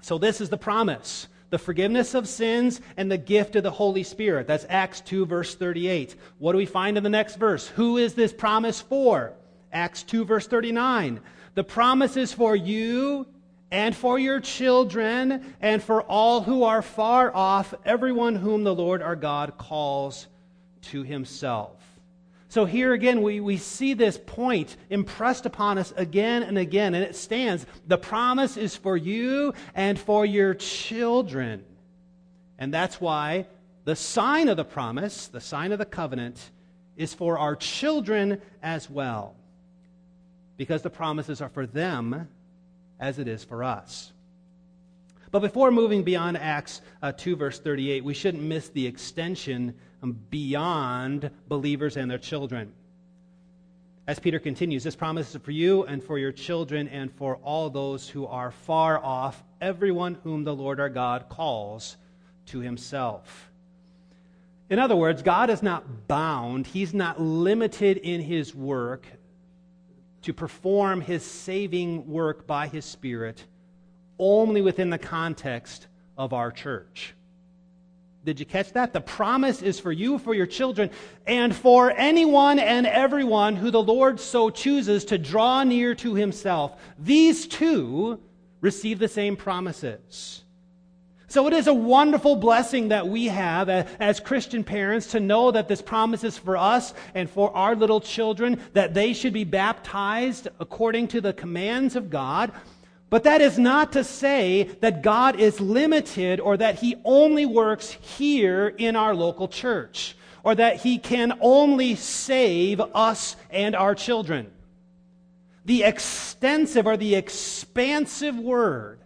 So, 0.00 0.18
this 0.18 0.40
is 0.40 0.48
the 0.48 0.58
promise 0.58 1.28
the 1.50 1.58
forgiveness 1.58 2.14
of 2.14 2.28
sins 2.28 2.80
and 2.96 3.10
the 3.10 3.18
gift 3.18 3.56
of 3.56 3.62
the 3.62 3.70
Holy 3.70 4.02
Spirit. 4.02 4.46
That's 4.46 4.66
Acts 4.68 5.00
2, 5.02 5.26
verse 5.26 5.54
38. 5.54 6.14
What 6.38 6.52
do 6.52 6.58
we 6.58 6.66
find 6.66 6.96
in 6.96 7.02
the 7.02 7.08
next 7.08 7.36
verse? 7.36 7.66
Who 7.68 7.96
is 7.96 8.14
this 8.14 8.32
promise 8.32 8.80
for? 8.80 9.32
Acts 9.72 10.02
2, 10.02 10.24
verse 10.24 10.46
39. 10.46 11.20
The 11.54 11.64
promise 11.64 12.16
is 12.16 12.32
for 12.32 12.54
you 12.54 13.26
and 13.70 13.94
for 13.94 14.18
your 14.18 14.40
children, 14.40 15.54
and 15.60 15.82
for 15.82 16.00
all 16.02 16.40
who 16.40 16.62
are 16.62 16.80
far 16.80 17.34
off, 17.34 17.74
everyone 17.84 18.34
whom 18.34 18.64
the 18.64 18.74
Lord 18.74 19.02
our 19.02 19.16
God 19.16 19.58
calls 19.58 20.26
to 20.82 21.02
himself. 21.02 21.76
So 22.50 22.64
here 22.64 22.94
again, 22.94 23.20
we, 23.20 23.40
we 23.40 23.58
see 23.58 23.92
this 23.92 24.18
point 24.18 24.76
impressed 24.88 25.44
upon 25.44 25.76
us 25.76 25.92
again 25.96 26.42
and 26.42 26.56
again, 26.56 26.94
and 26.94 27.04
it 27.04 27.14
stands. 27.14 27.66
The 27.86 27.98
promise 27.98 28.56
is 28.56 28.74
for 28.74 28.96
you 28.96 29.52
and 29.74 29.98
for 29.98 30.24
your 30.24 30.54
children. 30.54 31.64
And 32.58 32.72
that's 32.72 33.00
why 33.00 33.46
the 33.84 33.94
sign 33.94 34.48
of 34.48 34.56
the 34.56 34.64
promise, 34.64 35.28
the 35.28 35.40
sign 35.40 35.72
of 35.72 35.78
the 35.78 35.84
covenant, 35.84 36.50
is 36.96 37.12
for 37.12 37.38
our 37.38 37.54
children 37.54 38.40
as 38.62 38.88
well. 38.88 39.36
Because 40.56 40.80
the 40.80 40.90
promises 40.90 41.42
are 41.42 41.50
for 41.50 41.66
them 41.66 42.28
as 42.98 43.18
it 43.18 43.28
is 43.28 43.44
for 43.44 43.62
us. 43.62 44.12
But 45.30 45.40
before 45.40 45.70
moving 45.70 46.02
beyond 46.02 46.38
Acts 46.38 46.80
uh, 47.02 47.12
2, 47.12 47.36
verse 47.36 47.60
38, 47.60 48.02
we 48.02 48.14
shouldn't 48.14 48.42
miss 48.42 48.70
the 48.70 48.86
extension 48.86 49.74
Um, 50.02 50.16
beyond 50.30 51.30
believers 51.48 51.96
and 51.96 52.08
their 52.10 52.18
children. 52.18 52.72
As 54.06 54.18
Peter 54.18 54.38
continues, 54.38 54.84
this 54.84 54.94
promise 54.94 55.34
is 55.34 55.42
for 55.42 55.50
you 55.50 55.84
and 55.84 56.02
for 56.02 56.18
your 56.18 56.30
children 56.30 56.86
and 56.88 57.12
for 57.12 57.36
all 57.38 57.68
those 57.68 58.08
who 58.08 58.26
are 58.26 58.52
far 58.52 59.02
off, 59.04 59.42
everyone 59.60 60.14
whom 60.22 60.44
the 60.44 60.54
Lord 60.54 60.78
our 60.78 60.88
God 60.88 61.28
calls 61.28 61.96
to 62.46 62.60
himself. 62.60 63.50
In 64.70 64.78
other 64.78 64.96
words, 64.96 65.22
God 65.22 65.50
is 65.50 65.62
not 65.62 66.08
bound, 66.08 66.66
He's 66.66 66.94
not 66.94 67.20
limited 67.20 67.96
in 67.96 68.20
His 68.20 68.54
work 68.54 69.06
to 70.22 70.32
perform 70.32 71.00
His 71.00 71.24
saving 71.24 72.06
work 72.06 72.46
by 72.46 72.68
His 72.68 72.84
Spirit 72.84 73.44
only 74.18 74.60
within 74.60 74.90
the 74.90 74.98
context 74.98 75.86
of 76.16 76.32
our 76.32 76.50
church. 76.50 77.14
Did 78.24 78.40
you 78.40 78.46
catch 78.46 78.72
that? 78.72 78.92
The 78.92 79.00
promise 79.00 79.62
is 79.62 79.80
for 79.80 79.92
you, 79.92 80.18
for 80.18 80.34
your 80.34 80.46
children, 80.46 80.90
and 81.26 81.54
for 81.54 81.92
anyone 81.92 82.58
and 82.58 82.86
everyone 82.86 83.56
who 83.56 83.70
the 83.70 83.82
Lord 83.82 84.20
so 84.20 84.50
chooses 84.50 85.04
to 85.06 85.18
draw 85.18 85.64
near 85.64 85.94
to 85.96 86.14
himself. 86.14 86.78
These 86.98 87.46
two 87.46 88.20
receive 88.60 88.98
the 88.98 89.08
same 89.08 89.36
promises. 89.36 90.42
So 91.30 91.46
it 91.46 91.52
is 91.52 91.66
a 91.66 91.74
wonderful 91.74 92.36
blessing 92.36 92.88
that 92.88 93.06
we 93.06 93.26
have 93.26 93.68
as 93.68 94.18
Christian 94.18 94.64
parents 94.64 95.08
to 95.08 95.20
know 95.20 95.50
that 95.50 95.68
this 95.68 95.82
promise 95.82 96.24
is 96.24 96.38
for 96.38 96.56
us 96.56 96.94
and 97.14 97.28
for 97.28 97.54
our 97.54 97.76
little 97.76 98.00
children, 98.00 98.60
that 98.72 98.94
they 98.94 99.12
should 99.12 99.34
be 99.34 99.44
baptized 99.44 100.48
according 100.58 101.08
to 101.08 101.20
the 101.20 101.34
commands 101.34 101.96
of 101.96 102.08
God. 102.08 102.50
But 103.10 103.24
that 103.24 103.40
is 103.40 103.58
not 103.58 103.92
to 103.92 104.04
say 104.04 104.64
that 104.80 105.02
God 105.02 105.40
is 105.40 105.60
limited 105.60 106.40
or 106.40 106.56
that 106.56 106.76
He 106.76 106.96
only 107.04 107.46
works 107.46 107.90
here 107.90 108.68
in 108.68 108.96
our 108.96 109.14
local 109.14 109.48
church 109.48 110.16
or 110.42 110.54
that 110.54 110.76
He 110.76 110.98
can 110.98 111.38
only 111.40 111.94
save 111.94 112.80
us 112.80 113.36
and 113.50 113.74
our 113.74 113.94
children. 113.94 114.50
The 115.64 115.84
extensive 115.84 116.86
or 116.86 116.96
the 116.96 117.14
expansive 117.14 118.38
word 118.38 119.00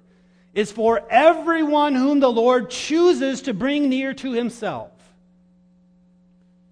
is 0.52 0.73
for 0.73 1.04
everyone 1.09 1.94
whom 1.94 2.21
the 2.21 2.30
Lord 2.30 2.71
chooses 2.71 3.42
to 3.42 3.54
bring 3.54 3.88
near 3.88 4.14
to 4.14 4.32
Himself. 4.32 4.90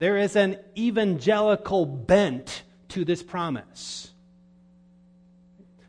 There 0.00 0.16
is 0.16 0.34
an 0.34 0.58
evangelical 0.76 1.86
bent 1.86 2.62
to 2.88 3.04
this 3.04 3.22
promise. 3.22 4.10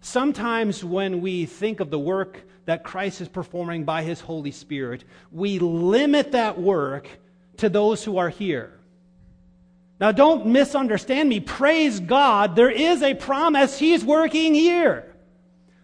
Sometimes 0.02 0.84
when 0.84 1.22
we 1.22 1.46
think 1.46 1.80
of 1.80 1.92
the 1.92 2.00
work 2.00 2.42
that 2.66 2.84
Christ 2.84 3.22
is 3.22 3.30
performing 3.30 3.86
by 3.86 4.02
his 4.04 4.20
Holy 4.20 4.52
Spirit, 4.52 5.04
we 5.32 5.60
limit 5.60 6.32
that 6.32 6.60
work 6.60 7.08
to 7.58 7.70
those 7.70 8.04
who 8.04 8.18
are 8.18 8.30
here. 8.30 8.80
Now, 10.00 10.12
don't 10.12 10.48
misunderstand 10.48 11.30
me. 11.30 11.40
Praise 11.40 12.00
God. 12.00 12.56
There 12.56 12.72
is 12.72 13.04
a 13.04 13.14
promise. 13.14 13.78
He's 13.78 14.04
working 14.04 14.56
here. 14.56 15.16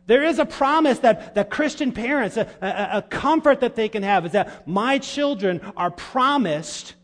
There 0.07 0.23
is 0.23 0.39
a 0.39 0.45
promise 0.45 0.97
that, 0.99 1.35
that 1.35 1.51
Christian 1.51 1.91
parents, 1.91 2.37
a, 2.37 2.47
a, 2.59 2.97
a 2.97 3.01
comfort 3.03 3.59
that 3.59 3.75
they 3.75 3.89
can 3.89 4.01
have 4.01 4.25
is 4.25 4.31
that 4.31 4.67
my 4.67 4.97
children 4.97 5.61
are 5.77 5.91
promised 5.91 6.95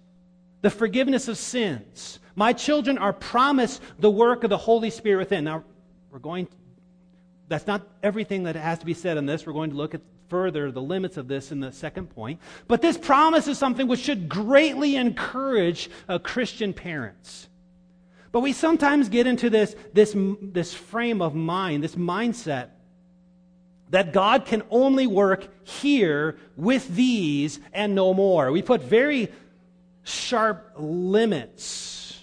the 0.62 0.72
forgiveness 0.72 1.28
of 1.28 1.38
sins. 1.38 2.20
My 2.36 2.54
children 2.54 2.98
are 2.98 3.14
promised 3.14 3.82
the 4.00 4.10
work 4.10 4.44
of 4.44 4.50
the 4.50 4.58
Holy 4.58 4.90
Spirit 4.90 5.20
within. 5.20 5.44
Now, 5.44 5.64
we're 6.10 6.18
going 6.20 6.48
that's 7.48 7.68
not 7.68 7.88
everything 8.02 8.44
that 8.44 8.56
has 8.56 8.80
to 8.80 8.86
be 8.86 8.94
said 8.94 9.18
in 9.18 9.26
this. 9.26 9.46
We're 9.46 9.54
going 9.54 9.72
to 9.72 9.76
look 9.76 9.94
at 9.94 10.02
further 10.30 10.72
the 10.72 10.82
limits 10.82 11.18
of 11.18 11.28
this 11.28 11.52
in 11.52 11.60
the 11.60 11.72
second 11.72 12.08
point. 12.08 12.40
But 12.68 12.82
this 12.82 12.98
promise 12.98 13.48
is 13.48 13.58
something 13.58 13.88
which 13.88 14.00
should 14.00 14.30
greatly 14.30 14.96
encourage 14.96 15.90
uh, 16.10 16.20
Christian 16.20 16.74
parents. 16.74 17.50
But 18.32 18.40
we 18.40 18.52
sometimes 18.52 19.10
get 19.10 19.28
into 19.28 19.50
this, 19.52 19.76
this, 19.94 20.16
this 20.42 20.74
frame 20.74 21.22
of 21.22 21.36
mind, 21.36 21.84
this 21.84 21.96
mindset, 21.96 22.70
that 23.92 24.12
God 24.12 24.46
can 24.46 24.64
only 24.72 25.06
work 25.06 25.48
here 25.64 26.38
with 26.58 26.96
these 26.96 27.60
and 27.74 27.94
no 27.94 28.12
more. 28.16 28.52
We 28.52 28.64
put 28.64 28.82
very 28.82 29.32
sharp 30.02 30.74
limits 30.78 32.20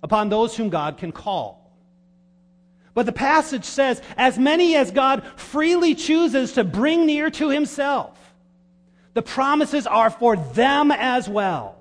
upon 0.00 0.28
those 0.28 0.56
whom 0.56 0.68
God 0.68 0.96
can 0.96 1.10
call. 1.10 1.63
But 2.94 3.06
the 3.06 3.12
passage 3.12 3.64
says, 3.64 4.00
as 4.16 4.38
many 4.38 4.76
as 4.76 4.92
God 4.92 5.24
freely 5.36 5.96
chooses 5.96 6.52
to 6.52 6.64
bring 6.64 7.06
near 7.06 7.28
to 7.30 7.50
himself, 7.50 8.16
the 9.14 9.22
promises 9.22 9.86
are 9.86 10.10
for 10.10 10.36
them 10.36 10.92
as 10.92 11.28
well. 11.28 11.76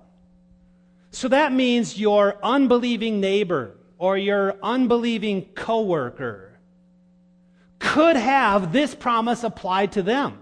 So 1.12 1.28
that 1.28 1.54
means 1.54 2.00
your 2.00 2.38
unbelieving 2.42 3.20
neighbor 3.20 3.76
or 4.00 4.18
your 4.18 4.56
unbelieving 4.64 5.46
coworker 5.54 6.58
could 7.78 8.16
have 8.16 8.74
this 8.74 8.96
promise 8.96 9.44
applied 9.44 9.92
to 9.92 10.02
them. 10.02 10.40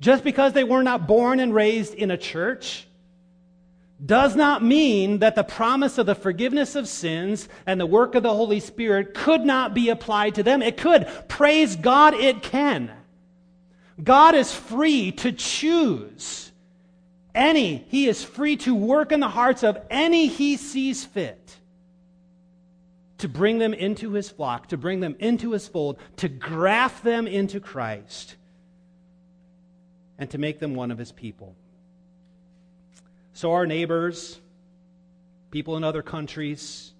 Just 0.00 0.22
because 0.22 0.52
they 0.52 0.64
were 0.64 0.82
not 0.82 1.06
born 1.06 1.40
and 1.40 1.54
raised 1.54 1.94
in 1.94 2.10
a 2.10 2.16
church 2.16 2.87
does 4.04 4.36
not 4.36 4.62
mean 4.62 5.18
that 5.18 5.34
the 5.34 5.42
promise 5.42 5.98
of 5.98 6.06
the 6.06 6.14
forgiveness 6.14 6.76
of 6.76 6.86
sins 6.86 7.48
and 7.66 7.80
the 7.80 7.86
work 7.86 8.14
of 8.14 8.22
the 8.22 8.34
Holy 8.34 8.60
Spirit 8.60 9.14
could 9.14 9.44
not 9.44 9.74
be 9.74 9.88
applied 9.88 10.36
to 10.36 10.42
them. 10.42 10.62
It 10.62 10.76
could. 10.76 11.08
Praise 11.28 11.74
God, 11.74 12.14
it 12.14 12.42
can. 12.42 12.92
God 14.02 14.34
is 14.36 14.54
free 14.54 15.10
to 15.12 15.32
choose 15.32 16.52
any, 17.34 17.84
He 17.88 18.08
is 18.08 18.24
free 18.24 18.56
to 18.58 18.74
work 18.74 19.12
in 19.12 19.20
the 19.20 19.28
hearts 19.28 19.62
of 19.62 19.78
any 19.90 20.26
He 20.26 20.56
sees 20.56 21.04
fit 21.04 21.56
to 23.18 23.28
bring 23.28 23.58
them 23.58 23.74
into 23.74 24.12
His 24.12 24.30
flock, 24.30 24.68
to 24.68 24.76
bring 24.76 25.00
them 25.00 25.16
into 25.18 25.52
His 25.52 25.66
fold, 25.66 25.98
to 26.16 26.28
graft 26.28 27.02
them 27.02 27.26
into 27.26 27.60
Christ, 27.60 28.36
and 30.18 30.30
to 30.30 30.38
make 30.38 30.58
them 30.58 30.74
one 30.74 30.90
of 30.90 30.98
His 30.98 31.12
people. 31.12 31.54
So 33.38 33.52
our 33.52 33.68
neighbors, 33.68 34.40
people 35.52 35.76
in 35.76 35.84
other 35.84 36.02
countries, 36.02 36.92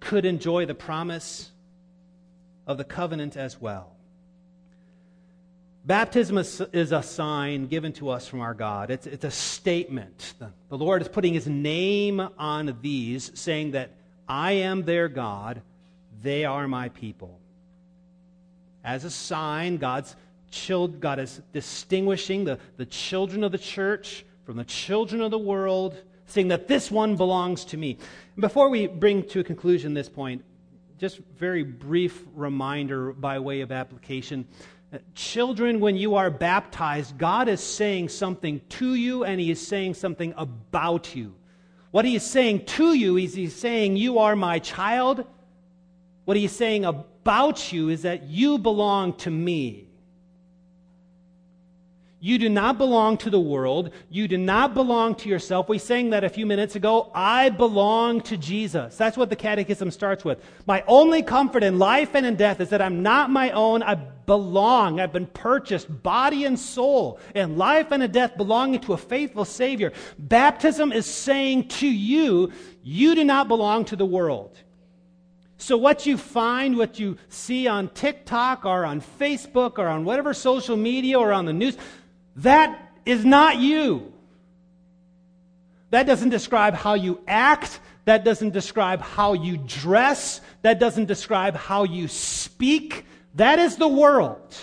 could 0.00 0.24
enjoy 0.24 0.66
the 0.66 0.74
promise 0.74 1.52
of 2.66 2.78
the 2.78 2.82
covenant 2.82 3.36
as 3.36 3.60
well. 3.60 3.92
Baptism 5.84 6.36
is, 6.36 6.90
a 6.90 7.00
sign 7.04 7.68
given 7.68 7.92
to 7.92 8.08
us 8.08 8.26
from 8.26 8.40
our 8.40 8.54
God. 8.54 8.90
It's, 8.90 9.06
it's 9.06 9.24
a 9.24 9.30
statement. 9.30 10.34
The, 10.40 10.50
the 10.68 10.76
Lord 10.76 11.00
is 11.00 11.06
putting 11.06 11.32
His 11.32 11.46
name 11.46 12.18
on 12.36 12.76
these, 12.82 13.30
saying 13.38 13.70
that 13.70 13.92
I 14.28 14.50
am 14.50 14.82
their 14.82 15.06
God, 15.06 15.62
they 16.24 16.44
are 16.44 16.66
my 16.66 16.88
people. 16.88 17.38
As 18.82 19.04
a 19.04 19.10
sign, 19.10 19.76
God's 19.76 20.16
child, 20.50 20.98
God 20.98 21.20
is 21.20 21.40
distinguishing 21.52 22.42
the, 22.42 22.58
the 22.78 22.86
children 22.86 23.44
of 23.44 23.52
the 23.52 23.58
church 23.58 24.24
from 24.50 24.56
the 24.56 24.64
children 24.64 25.22
of 25.22 25.30
the 25.30 25.38
world, 25.38 25.96
saying 26.26 26.48
that 26.48 26.66
this 26.66 26.90
one 26.90 27.14
belongs 27.14 27.64
to 27.64 27.76
me. 27.76 27.96
Before 28.36 28.68
we 28.68 28.88
bring 28.88 29.22
to 29.28 29.38
a 29.38 29.44
conclusion 29.44 29.94
this 29.94 30.08
point, 30.08 30.42
just 30.98 31.18
very 31.38 31.62
brief 31.62 32.24
reminder 32.34 33.12
by 33.12 33.38
way 33.38 33.60
of 33.60 33.70
application. 33.70 34.48
Uh, 34.92 34.98
children, 35.14 35.78
when 35.78 35.94
you 35.94 36.16
are 36.16 36.32
baptized, 36.32 37.16
God 37.16 37.48
is 37.48 37.60
saying 37.60 38.08
something 38.08 38.60
to 38.70 38.96
you 38.96 39.22
and 39.22 39.40
He 39.40 39.52
is 39.52 39.64
saying 39.64 39.94
something 39.94 40.34
about 40.36 41.14
you. 41.14 41.32
What 41.92 42.04
He 42.04 42.16
is 42.16 42.24
saying 42.24 42.64
to 42.64 42.92
you 42.92 43.18
is 43.18 43.34
He's 43.34 43.54
saying, 43.54 43.98
You 43.98 44.18
are 44.18 44.34
my 44.34 44.58
child. 44.58 45.26
What 46.24 46.36
He 46.36 46.46
is 46.46 46.56
saying 46.56 46.84
about 46.84 47.72
you 47.72 47.88
is 47.88 48.02
that 48.02 48.24
you 48.24 48.58
belong 48.58 49.12
to 49.18 49.30
me. 49.30 49.89
You 52.22 52.36
do 52.36 52.50
not 52.50 52.76
belong 52.76 53.16
to 53.18 53.30
the 53.30 53.40
world. 53.40 53.92
You 54.10 54.28
do 54.28 54.36
not 54.36 54.74
belong 54.74 55.14
to 55.16 55.28
yourself. 55.30 55.70
We 55.70 55.78
sang 55.78 56.10
that 56.10 56.22
a 56.22 56.28
few 56.28 56.44
minutes 56.44 56.76
ago. 56.76 57.10
I 57.14 57.48
belong 57.48 58.20
to 58.22 58.36
Jesus. 58.36 58.94
That's 58.98 59.16
what 59.16 59.30
the 59.30 59.36
catechism 59.36 59.90
starts 59.90 60.22
with. 60.22 60.38
My 60.66 60.84
only 60.86 61.22
comfort 61.22 61.62
in 61.62 61.78
life 61.78 62.14
and 62.14 62.26
in 62.26 62.36
death 62.36 62.60
is 62.60 62.68
that 62.68 62.82
I'm 62.82 63.02
not 63.02 63.30
my 63.30 63.52
own. 63.52 63.82
I 63.82 63.94
belong. 63.94 65.00
I've 65.00 65.14
been 65.14 65.28
purchased, 65.28 66.02
body 66.02 66.44
and 66.44 66.58
soul, 66.58 67.18
in 67.34 67.56
life 67.56 67.90
and 67.90 68.02
in 68.02 68.12
death, 68.12 68.36
belonging 68.36 68.80
to 68.80 68.92
a 68.92 68.98
faithful 68.98 69.46
Savior. 69.46 69.90
Baptism 70.18 70.92
is 70.92 71.06
saying 71.06 71.68
to 71.68 71.88
you, 71.88 72.52
you 72.82 73.14
do 73.14 73.24
not 73.24 73.48
belong 73.48 73.86
to 73.86 73.96
the 73.96 74.04
world. 74.04 74.58
So, 75.60 75.76
what 75.76 76.06
you 76.06 76.16
find, 76.16 76.78
what 76.78 76.98
you 76.98 77.18
see 77.28 77.66
on 77.66 77.88
TikTok 77.88 78.64
or 78.64 78.86
on 78.86 79.02
Facebook 79.02 79.78
or 79.78 79.88
on 79.88 80.06
whatever 80.06 80.32
social 80.32 80.74
media 80.74 81.18
or 81.18 81.32
on 81.32 81.44
the 81.44 81.52
news, 81.52 81.76
that 82.42 82.92
is 83.04 83.24
not 83.24 83.58
you. 83.58 84.12
That 85.90 86.06
doesn't 86.06 86.30
describe 86.30 86.74
how 86.74 86.94
you 86.94 87.20
act. 87.26 87.80
That 88.04 88.24
doesn't 88.24 88.50
describe 88.50 89.00
how 89.00 89.32
you 89.34 89.56
dress. 89.56 90.40
That 90.62 90.78
doesn't 90.78 91.06
describe 91.06 91.56
how 91.56 91.84
you 91.84 92.08
speak. 92.08 93.04
That 93.34 93.58
is 93.58 93.76
the 93.76 93.88
world. 93.88 94.56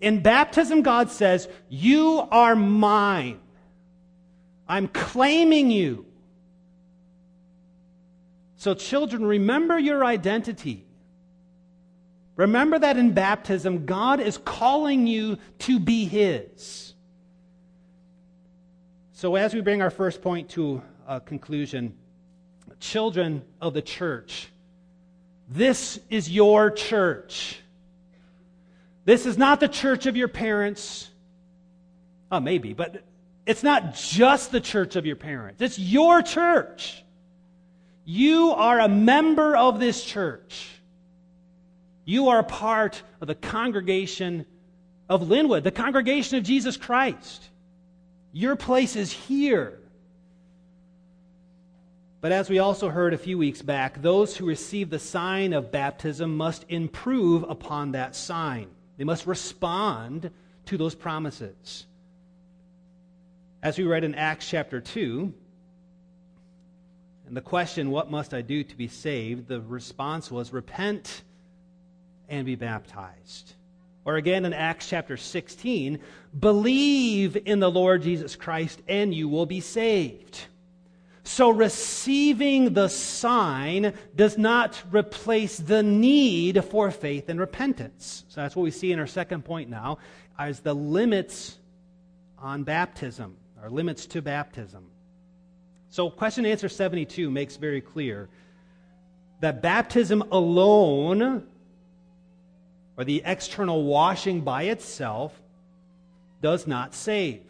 In 0.00 0.22
baptism, 0.22 0.82
God 0.82 1.10
says, 1.10 1.48
You 1.68 2.26
are 2.30 2.54
mine. 2.54 3.40
I'm 4.68 4.88
claiming 4.88 5.70
you. 5.70 6.06
So, 8.56 8.74
children, 8.74 9.26
remember 9.26 9.78
your 9.78 10.04
identity. 10.04 10.86
Remember 12.36 12.78
that 12.78 12.96
in 12.96 13.12
baptism, 13.12 13.86
God 13.86 14.20
is 14.20 14.38
calling 14.38 15.06
you 15.06 15.38
to 15.60 15.78
be 15.78 16.04
His. 16.04 16.94
So, 19.12 19.36
as 19.36 19.54
we 19.54 19.60
bring 19.60 19.80
our 19.80 19.90
first 19.90 20.20
point 20.20 20.50
to 20.50 20.82
a 21.06 21.20
conclusion, 21.20 21.94
children 22.80 23.42
of 23.60 23.72
the 23.72 23.82
church, 23.82 24.48
this 25.48 26.00
is 26.10 26.28
your 26.28 26.70
church. 26.70 27.60
This 29.04 29.26
is 29.26 29.38
not 29.38 29.60
the 29.60 29.68
church 29.68 30.06
of 30.06 30.16
your 30.16 30.28
parents. 30.28 31.10
Oh, 32.32 32.40
maybe, 32.40 32.72
but 32.72 33.04
it's 33.46 33.62
not 33.62 33.94
just 33.94 34.50
the 34.50 34.60
church 34.60 34.96
of 34.96 35.06
your 35.06 35.16
parents. 35.16 35.60
It's 35.60 35.78
your 35.78 36.22
church. 36.22 37.04
You 38.04 38.50
are 38.50 38.80
a 38.80 38.88
member 38.88 39.56
of 39.56 39.78
this 39.78 40.02
church. 40.02 40.73
You 42.04 42.28
are 42.28 42.38
a 42.38 42.44
part 42.44 43.02
of 43.20 43.28
the 43.28 43.34
congregation 43.34 44.46
of 45.08 45.28
Linwood, 45.28 45.64
the 45.64 45.70
congregation 45.70 46.38
of 46.38 46.44
Jesus 46.44 46.76
Christ. 46.76 47.48
Your 48.32 48.56
place 48.56 48.96
is 48.96 49.12
here. 49.12 49.78
But 52.20 52.32
as 52.32 52.48
we 52.48 52.58
also 52.58 52.88
heard 52.88 53.12
a 53.12 53.18
few 53.18 53.36
weeks 53.36 53.60
back, 53.60 54.00
those 54.00 54.36
who 54.36 54.46
receive 54.46 54.88
the 54.88 54.98
sign 54.98 55.52
of 55.52 55.70
baptism 55.70 56.36
must 56.36 56.64
improve 56.68 57.44
upon 57.44 57.92
that 57.92 58.16
sign. 58.16 58.68
They 58.96 59.04
must 59.04 59.26
respond 59.26 60.30
to 60.66 60.78
those 60.78 60.94
promises. 60.94 61.86
As 63.62 63.76
we 63.78 63.84
read 63.84 64.04
in 64.04 64.14
Acts 64.14 64.48
chapter 64.48 64.80
2, 64.80 65.34
and 67.26 67.36
the 67.36 67.40
question, 67.40 67.90
What 67.90 68.10
must 68.10 68.34
I 68.34 68.42
do 68.42 68.64
to 68.64 68.76
be 68.76 68.88
saved? 68.88 69.48
the 69.48 69.60
response 69.60 70.30
was, 70.30 70.52
Repent 70.52 71.22
and 72.28 72.46
be 72.46 72.56
baptized. 72.56 73.54
Or 74.04 74.16
again 74.16 74.44
in 74.44 74.52
Acts 74.52 74.88
chapter 74.88 75.16
16, 75.16 75.98
believe 76.38 77.36
in 77.46 77.60
the 77.60 77.70
Lord 77.70 78.02
Jesus 78.02 78.36
Christ 78.36 78.82
and 78.86 79.14
you 79.14 79.28
will 79.28 79.46
be 79.46 79.60
saved. 79.60 80.46
So 81.26 81.48
receiving 81.48 82.74
the 82.74 82.88
sign 82.88 83.94
does 84.14 84.36
not 84.36 84.82
replace 84.90 85.56
the 85.56 85.82
need 85.82 86.62
for 86.64 86.90
faith 86.90 87.30
and 87.30 87.40
repentance. 87.40 88.24
So 88.28 88.42
that's 88.42 88.54
what 88.54 88.62
we 88.62 88.70
see 88.70 88.92
in 88.92 88.98
our 88.98 89.06
second 89.06 89.44
point 89.44 89.70
now 89.70 89.98
as 90.38 90.60
the 90.60 90.74
limits 90.74 91.58
on 92.38 92.62
baptism, 92.62 93.36
or 93.62 93.70
limits 93.70 94.04
to 94.04 94.20
baptism. 94.20 94.84
So 95.88 96.10
question 96.10 96.44
answer 96.44 96.68
72 96.68 97.30
makes 97.30 97.56
very 97.56 97.80
clear 97.80 98.28
that 99.40 99.62
baptism 99.62 100.22
alone 100.30 101.46
or 102.96 103.04
the 103.04 103.22
external 103.24 103.84
washing 103.84 104.40
by 104.40 104.64
itself 104.64 105.40
does 106.40 106.66
not 106.66 106.94
save. 106.94 107.42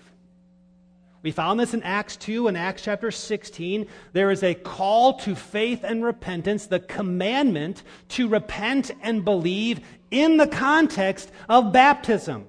We 1.25 1.33
found 1.33 1.59
this 1.59 1.73
in 1.73 1.83
Acts 1.83 2.17
2 2.17 2.49
and 2.49 2.57
Acts 2.57 2.83
chapter 2.83 3.11
16. 3.11 3.87
There 4.13 4.31
is 4.31 4.43
a 4.43 4.53
call 4.53 5.15
to 5.21 5.35
faith 5.35 5.83
and 5.83 6.05
repentance, 6.05 6.67
the 6.67 6.81
commandment 6.81 7.83
to 8.11 8.29
repent 8.29 8.91
and 9.03 9.25
believe 9.25 9.81
in 10.11 10.37
the 10.37 10.47
context 10.47 11.33
of 11.49 11.73
baptism. 11.73 12.47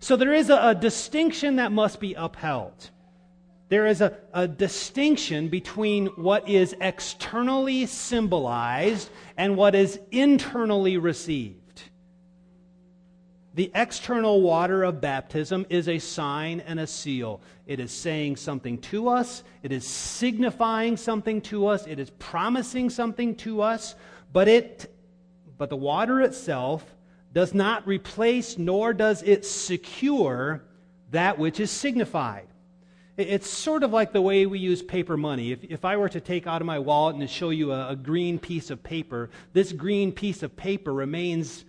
So 0.00 0.16
there 0.16 0.34
is 0.34 0.50
a, 0.50 0.70
a 0.70 0.74
distinction 0.74 1.56
that 1.56 1.70
must 1.70 2.00
be 2.00 2.14
upheld. 2.14 2.90
There 3.68 3.86
is 3.86 4.00
a, 4.00 4.16
a 4.32 4.48
distinction 4.48 5.48
between 5.48 6.06
what 6.06 6.48
is 6.48 6.74
externally 6.80 7.86
symbolized 7.86 9.08
and 9.36 9.56
what 9.56 9.76
is 9.76 10.00
internally 10.10 10.96
received. 10.96 11.67
The 13.54 13.70
external 13.74 14.40
water 14.42 14.84
of 14.84 15.00
baptism 15.00 15.66
is 15.68 15.88
a 15.88 15.98
sign 15.98 16.60
and 16.60 16.78
a 16.78 16.86
seal. 16.86 17.40
It 17.66 17.80
is 17.80 17.90
saying 17.90 18.36
something 18.36 18.78
to 18.82 19.08
us, 19.08 19.42
it 19.62 19.72
is 19.72 19.86
signifying 19.86 20.96
something 20.96 21.40
to 21.42 21.66
us, 21.66 21.86
it 21.86 21.98
is 21.98 22.10
promising 22.18 22.90
something 22.90 23.34
to 23.36 23.62
us, 23.62 23.94
but 24.32 24.48
it 24.48 24.94
but 25.56 25.70
the 25.70 25.76
water 25.76 26.20
itself 26.20 26.84
does 27.32 27.52
not 27.52 27.86
replace 27.86 28.56
nor 28.58 28.92
does 28.92 29.22
it 29.22 29.44
secure 29.44 30.62
that 31.10 31.38
which 31.38 31.58
is 31.58 31.70
signified. 31.70 32.46
It's 33.16 33.50
sort 33.50 33.82
of 33.82 33.92
like 33.92 34.12
the 34.12 34.22
way 34.22 34.46
we 34.46 34.60
use 34.60 34.80
paper 34.80 35.16
money. 35.16 35.50
If, 35.50 35.64
if 35.64 35.84
I 35.84 35.96
were 35.96 36.08
to 36.10 36.20
take 36.20 36.46
out 36.46 36.62
of 36.62 36.66
my 36.66 36.78
wallet 36.78 37.16
and 37.16 37.22
to 37.22 37.26
show 37.26 37.50
you 37.50 37.72
a, 37.72 37.88
a 37.88 37.96
green 37.96 38.38
piece 38.38 38.70
of 38.70 38.84
paper, 38.84 39.30
this 39.52 39.72
green 39.72 40.12
piece 40.12 40.44
of 40.44 40.56
paper 40.56 40.94
remains 40.94 41.64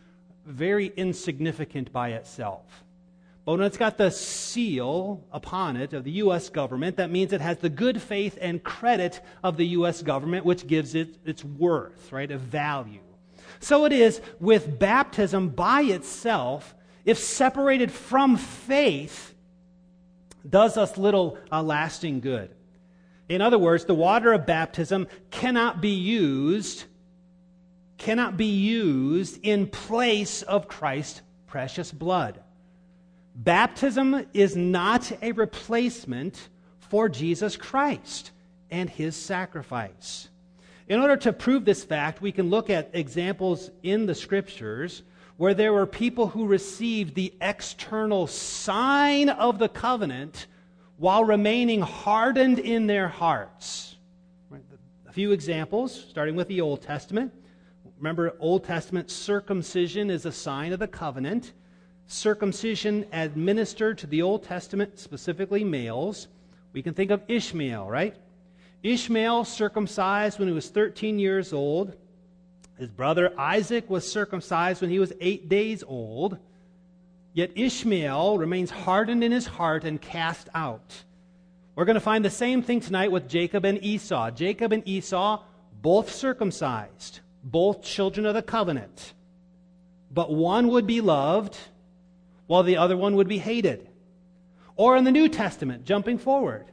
very 0.49 0.88
insignificant 0.95 1.93
by 1.93 2.09
itself. 2.09 2.83
But 3.45 3.57
when 3.57 3.62
it's 3.62 3.77
got 3.77 3.97
the 3.97 4.12
seal 4.12 5.25
upon 5.31 5.77
it 5.77 5.93
of 5.93 6.03
the 6.03 6.12
U.S. 6.12 6.49
government, 6.49 6.97
that 6.97 7.09
means 7.09 7.33
it 7.33 7.41
has 7.41 7.57
the 7.57 7.69
good 7.69 8.01
faith 8.01 8.38
and 8.39 8.63
credit 8.63 9.21
of 9.43 9.57
the 9.57 9.67
U.S. 9.67 10.01
government, 10.01 10.45
which 10.45 10.67
gives 10.67 10.93
it 10.93 11.17
its 11.25 11.43
worth, 11.43 12.12
right, 12.12 12.29
a 12.29 12.38
value. 12.38 12.99
So 13.59 13.85
it 13.85 13.91
is 13.91 14.21
with 14.39 14.77
baptism 14.77 15.49
by 15.49 15.81
itself, 15.81 16.75
if 17.05 17.17
separated 17.17 17.91
from 17.91 18.38
faith, 18.38 19.33
does 20.47 20.77
us 20.77 20.97
little 20.97 21.38
uh, 21.51 21.62
lasting 21.63 22.19
good. 22.19 22.53
In 23.27 23.41
other 23.41 23.57
words, 23.59 23.85
the 23.85 23.95
water 23.95 24.33
of 24.33 24.45
baptism 24.45 25.07
cannot 25.29 25.81
be 25.81 25.89
used 25.89 26.85
cannot 27.99 28.38
be 28.38 28.45
used 28.45 29.39
in 29.43 29.67
place 29.67 30.41
of 30.41 30.67
Christ's 30.67 31.21
precious 31.45 31.91
blood. 31.91 32.41
Baptism 33.35 34.25
is 34.33 34.55
not 34.55 35.12
a 35.21 35.33
replacement 35.33 36.49
for 36.79 37.07
Jesus 37.07 37.55
Christ 37.55 38.31
and 38.71 38.89
his 38.89 39.15
sacrifice. 39.15 40.29
In 40.88 40.99
order 40.99 41.17
to 41.17 41.33
prove 41.33 41.65
this 41.65 41.83
fact, 41.83 42.21
we 42.21 42.31
can 42.31 42.49
look 42.49 42.69
at 42.69 42.89
examples 42.93 43.69
in 43.83 44.07
the 44.07 44.15
scriptures 44.15 45.03
where 45.38 45.53
there 45.53 45.71
were 45.71 45.85
people 45.85 46.27
who 46.27 46.47
received 46.47 47.15
the 47.15 47.33
external 47.39 48.27
sign 48.27 49.29
of 49.29 49.59
the 49.59 49.69
covenant 49.69 50.47
while 50.97 51.23
remaining 51.23 51.79
hardened 51.81 52.59
in 52.59 52.88
their 52.88 53.07
hearts. 53.07 53.95
A 55.07 55.12
few 55.12 55.31
examples, 55.31 56.07
starting 56.09 56.35
with 56.35 56.47
the 56.49 56.59
Old 56.59 56.81
Testament. 56.81 57.33
Remember, 57.99 58.33
Old 58.39 58.63
Testament 58.63 59.12
circumcision 59.12 60.09
is 60.09 60.25
a 60.25 60.31
sign 60.31 60.71
of 60.71 60.79
the 60.79 60.88
covenant. 60.88 61.51
Circumcision 62.07 63.05
administered 63.12 63.97
to 63.97 64.07
the 64.07 64.21
Old 64.21 64.43
Testament, 64.43 64.97
specifically 64.97 65.65
males. 65.65 66.29
We 66.71 66.81
can 66.81 66.93
think 66.93 67.12
of 67.12 67.21
Ishmael, 67.27 67.89
right? 67.89 68.15
Ishmael 68.83 69.43
circumcised 69.43 70.39
when 70.39 70.47
he 70.47 70.53
was 70.53 70.69
13 70.69 71.19
years 71.19 71.51
old. 71.51 71.93
His 72.77 72.89
brother 72.89 73.38
Isaac 73.38 73.89
was 73.89 74.09
circumcised 74.09 74.79
when 74.79 74.89
he 74.89 74.99
was 74.99 75.12
eight 75.19 75.49
days 75.49 75.83
old. 75.83 76.38
Yet 77.33 77.51
Ishmael 77.57 78.38
remains 78.38 78.71
hardened 78.71 79.25
in 79.25 79.33
his 79.33 79.45
heart 79.45 79.83
and 79.83 80.01
cast 80.01 80.47
out. 80.55 81.03
We're 81.75 81.83
going 81.83 81.95
to 81.95 81.99
find 81.99 82.23
the 82.23 82.29
same 82.29 82.63
thing 82.63 82.79
tonight 82.79 83.12
with 83.12 83.27
Jacob 83.27 83.65
and 83.65 83.83
Esau. 83.83 84.31
Jacob 84.31 84.71
and 84.71 84.88
Esau, 84.88 85.43
both 85.81 86.13
circumcised 86.13 87.19
both 87.43 87.84
children 87.84 88.25
of 88.25 88.34
the 88.34 88.41
covenant. 88.41 89.13
But 90.12 90.32
one 90.32 90.69
would 90.69 90.88
be 90.88 91.02
loved 91.02 91.58
while 92.47 92.63
the 92.63 92.78
other 92.78 92.97
one 92.97 93.15
would 93.15 93.28
be 93.28 93.38
hated. 93.38 93.88
Or 94.75 94.95
in 94.95 95.04
the 95.04 95.12
New 95.12 95.30
Testament, 95.30 95.86
jumping 95.86 96.17
forward, 96.17 96.65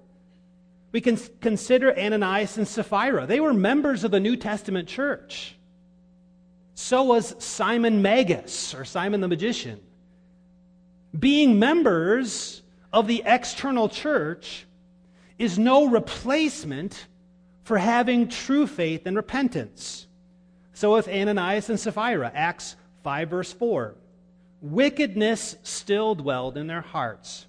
we 0.92 1.00
can 1.00 1.18
consider 1.40 1.96
Ananias 1.98 2.57
and 2.57 2.66
Sapphira. 2.66 3.26
They 3.26 3.40
were 3.40 3.52
members 3.52 4.05
of 4.05 4.11
the 4.11 4.20
New 4.20 4.37
Testament 4.37 4.88
church. 4.88 5.57
So 6.74 7.02
was 7.02 7.35
Simon 7.42 8.02
Magus, 8.02 8.74
or 8.74 8.85
Simon 8.85 9.20
the 9.20 9.29
magician. 9.29 9.81
Being 11.18 11.59
members 11.59 12.62
of 12.92 13.07
the 13.07 13.22
external 13.26 13.88
church 13.88 14.66
is 15.38 15.59
no 15.59 15.88
replacement 15.88 17.07
for 17.64 17.79
having 17.79 18.29
true 18.29 18.66
faith 18.66 19.07
and 19.07 19.16
repentance. 19.16 20.06
So 20.76 20.92
with 20.92 21.08
Ananias 21.08 21.70
and 21.70 21.80
Sapphira, 21.80 22.30
Acts 22.34 22.76
5, 23.02 23.30
verse 23.30 23.50
4. 23.50 23.94
Wickedness 24.60 25.56
still 25.62 26.14
dwelled 26.14 26.58
in 26.58 26.66
their 26.66 26.82
hearts. 26.82 27.46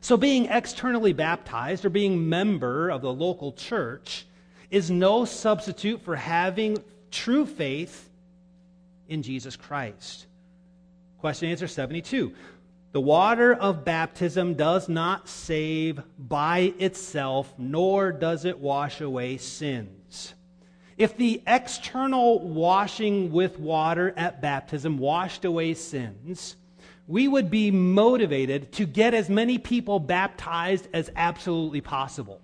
So 0.00 0.16
being 0.16 0.46
externally 0.46 1.12
baptized 1.12 1.84
or 1.84 1.90
being 1.90 2.28
member 2.28 2.88
of 2.88 3.02
the 3.02 3.12
local 3.12 3.52
church 3.52 4.26
is 4.70 4.92
no 4.92 5.24
substitute 5.24 6.02
for 6.02 6.14
having 6.14 6.78
true 7.10 7.44
faith 7.44 8.08
in 9.08 9.24
Jesus 9.24 9.56
Christ. 9.56 10.26
Question 11.18 11.50
answer 11.50 11.66
72. 11.66 12.32
The 12.92 13.00
water 13.00 13.54
of 13.54 13.84
baptism 13.84 14.54
does 14.54 14.88
not 14.88 15.28
save 15.28 16.00
by 16.16 16.74
itself, 16.78 17.52
nor 17.58 18.12
does 18.12 18.44
it 18.44 18.60
wash 18.60 19.00
away 19.00 19.36
sins. 19.36 20.34
If 21.00 21.16
the 21.16 21.40
external 21.46 22.40
washing 22.40 23.32
with 23.32 23.58
water 23.58 24.12
at 24.18 24.42
baptism 24.42 24.98
washed 24.98 25.46
away 25.46 25.72
sins, 25.72 26.56
we 27.08 27.26
would 27.26 27.50
be 27.50 27.70
motivated 27.70 28.70
to 28.72 28.84
get 28.84 29.14
as 29.14 29.30
many 29.30 29.56
people 29.56 29.98
baptized 29.98 30.88
as 30.92 31.10
absolutely 31.16 31.80
possible. 31.80 32.42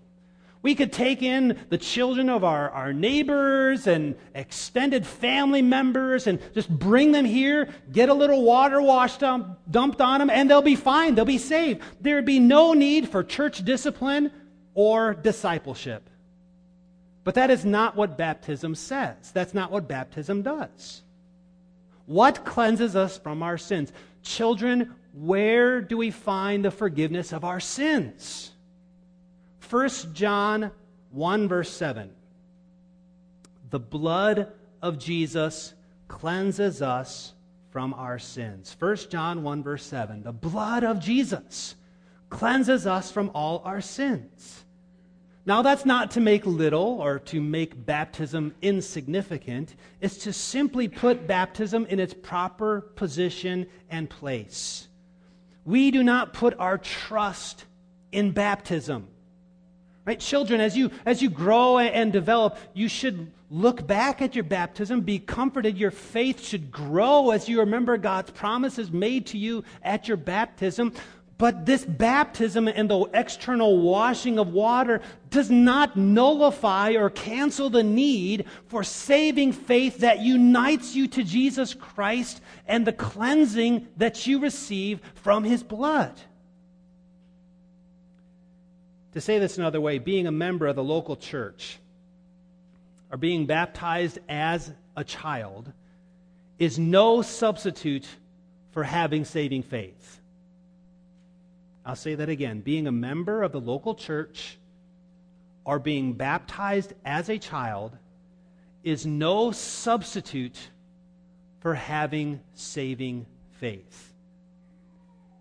We 0.62 0.74
could 0.74 0.90
take 0.90 1.22
in 1.22 1.66
the 1.68 1.76
children 1.76 2.30
of 2.30 2.44
our, 2.44 2.70
our 2.70 2.94
neighbors 2.94 3.86
and 3.86 4.16
extended 4.34 5.06
family 5.06 5.60
members 5.60 6.26
and 6.26 6.40
just 6.54 6.70
bring 6.70 7.12
them 7.12 7.26
here, 7.26 7.68
get 7.92 8.08
a 8.08 8.14
little 8.14 8.42
water 8.42 8.80
washed 8.80 9.22
um, 9.22 9.58
dumped 9.70 10.00
on 10.00 10.20
them, 10.20 10.30
and 10.30 10.48
they'll 10.48 10.62
be 10.62 10.76
fine. 10.76 11.14
They'll 11.14 11.26
be 11.26 11.36
saved. 11.36 11.82
There 12.00 12.16
would 12.16 12.24
be 12.24 12.40
no 12.40 12.72
need 12.72 13.10
for 13.10 13.22
church 13.22 13.62
discipline 13.66 14.32
or 14.72 15.12
discipleship. 15.12 16.08
But 17.26 17.34
that 17.34 17.50
is 17.50 17.64
not 17.64 17.96
what 17.96 18.16
baptism 18.16 18.76
says. 18.76 19.32
That's 19.32 19.52
not 19.52 19.72
what 19.72 19.88
baptism 19.88 20.42
does. 20.42 21.02
What 22.04 22.44
cleanses 22.44 22.94
us 22.94 23.18
from 23.18 23.42
our 23.42 23.58
sins? 23.58 23.92
Children, 24.22 24.94
where 25.12 25.80
do 25.80 25.96
we 25.96 26.12
find 26.12 26.64
the 26.64 26.70
forgiveness 26.70 27.32
of 27.32 27.44
our 27.44 27.58
sins? 27.58 28.52
1 29.68 29.88
John 30.12 30.70
1, 31.10 31.48
verse 31.48 31.72
7. 31.72 32.12
The 33.70 33.80
blood 33.80 34.52
of 34.80 35.00
Jesus 35.00 35.74
cleanses 36.06 36.80
us 36.80 37.32
from 37.70 37.92
our 37.94 38.20
sins. 38.20 38.76
1 38.78 38.96
John 39.10 39.42
1, 39.42 39.64
verse 39.64 39.84
7. 39.84 40.22
The 40.22 40.30
blood 40.30 40.84
of 40.84 41.00
Jesus 41.00 41.74
cleanses 42.30 42.86
us 42.86 43.10
from 43.10 43.32
all 43.34 43.62
our 43.64 43.80
sins. 43.80 44.62
Now, 45.46 45.62
that's 45.62 45.84
not 45.84 46.10
to 46.12 46.20
make 46.20 46.44
little 46.44 47.00
or 47.00 47.20
to 47.20 47.40
make 47.40 47.86
baptism 47.86 48.52
insignificant. 48.62 49.76
It's 50.00 50.18
to 50.18 50.32
simply 50.32 50.88
put 50.88 51.28
baptism 51.28 51.86
in 51.86 52.00
its 52.00 52.12
proper 52.12 52.80
position 52.80 53.66
and 53.88 54.10
place. 54.10 54.88
We 55.64 55.92
do 55.92 56.02
not 56.02 56.32
put 56.32 56.58
our 56.58 56.78
trust 56.78 57.64
in 58.10 58.32
baptism. 58.32 59.06
Right? 60.04 60.18
Children, 60.18 60.60
as 60.60 60.76
you, 60.76 60.90
as 61.04 61.22
you 61.22 61.30
grow 61.30 61.78
and 61.78 62.12
develop, 62.12 62.58
you 62.74 62.88
should 62.88 63.30
look 63.50 63.86
back 63.86 64.22
at 64.22 64.34
your 64.34 64.44
baptism, 64.44 65.00
be 65.00 65.18
comforted. 65.18 65.78
Your 65.78 65.90
faith 65.90 66.44
should 66.44 66.72
grow 66.72 67.30
as 67.30 67.48
you 67.48 67.60
remember 67.60 67.96
God's 67.96 68.30
promises 68.30 68.90
made 68.90 69.26
to 69.26 69.38
you 69.38 69.64
at 69.82 70.08
your 70.08 70.16
baptism. 70.16 70.92
But 71.38 71.66
this 71.66 71.84
baptism 71.84 72.66
and 72.66 72.88
the 72.88 73.10
external 73.12 73.78
washing 73.78 74.38
of 74.38 74.54
water 74.54 75.02
does 75.28 75.50
not 75.50 75.94
nullify 75.94 76.92
or 76.92 77.10
cancel 77.10 77.68
the 77.68 77.82
need 77.82 78.46
for 78.68 78.82
saving 78.82 79.52
faith 79.52 79.98
that 79.98 80.20
unites 80.20 80.94
you 80.94 81.08
to 81.08 81.22
Jesus 81.22 81.74
Christ 81.74 82.40
and 82.66 82.86
the 82.86 82.92
cleansing 82.92 83.86
that 83.98 84.26
you 84.26 84.38
receive 84.38 85.00
from 85.14 85.44
his 85.44 85.62
blood. 85.62 86.18
To 89.12 89.20
say 89.20 89.38
this 89.38 89.58
another 89.58 89.80
way, 89.80 89.98
being 89.98 90.26
a 90.26 90.32
member 90.32 90.66
of 90.66 90.76
the 90.76 90.84
local 90.84 91.16
church 91.16 91.78
or 93.10 93.18
being 93.18 93.44
baptized 93.44 94.18
as 94.28 94.72
a 94.96 95.04
child 95.04 95.70
is 96.58 96.78
no 96.78 97.20
substitute 97.20 98.06
for 98.72 98.82
having 98.82 99.26
saving 99.26 99.62
faith. 99.62 100.20
I'll 101.86 101.94
say 101.94 102.16
that 102.16 102.28
again. 102.28 102.60
Being 102.60 102.88
a 102.88 102.92
member 102.92 103.44
of 103.44 103.52
the 103.52 103.60
local 103.60 103.94
church 103.94 104.58
or 105.64 105.78
being 105.78 106.14
baptized 106.14 106.94
as 107.04 107.28
a 107.28 107.38
child 107.38 107.96
is 108.82 109.06
no 109.06 109.52
substitute 109.52 110.70
for 111.60 111.74
having 111.74 112.40
saving 112.54 113.26
faith. 113.60 114.12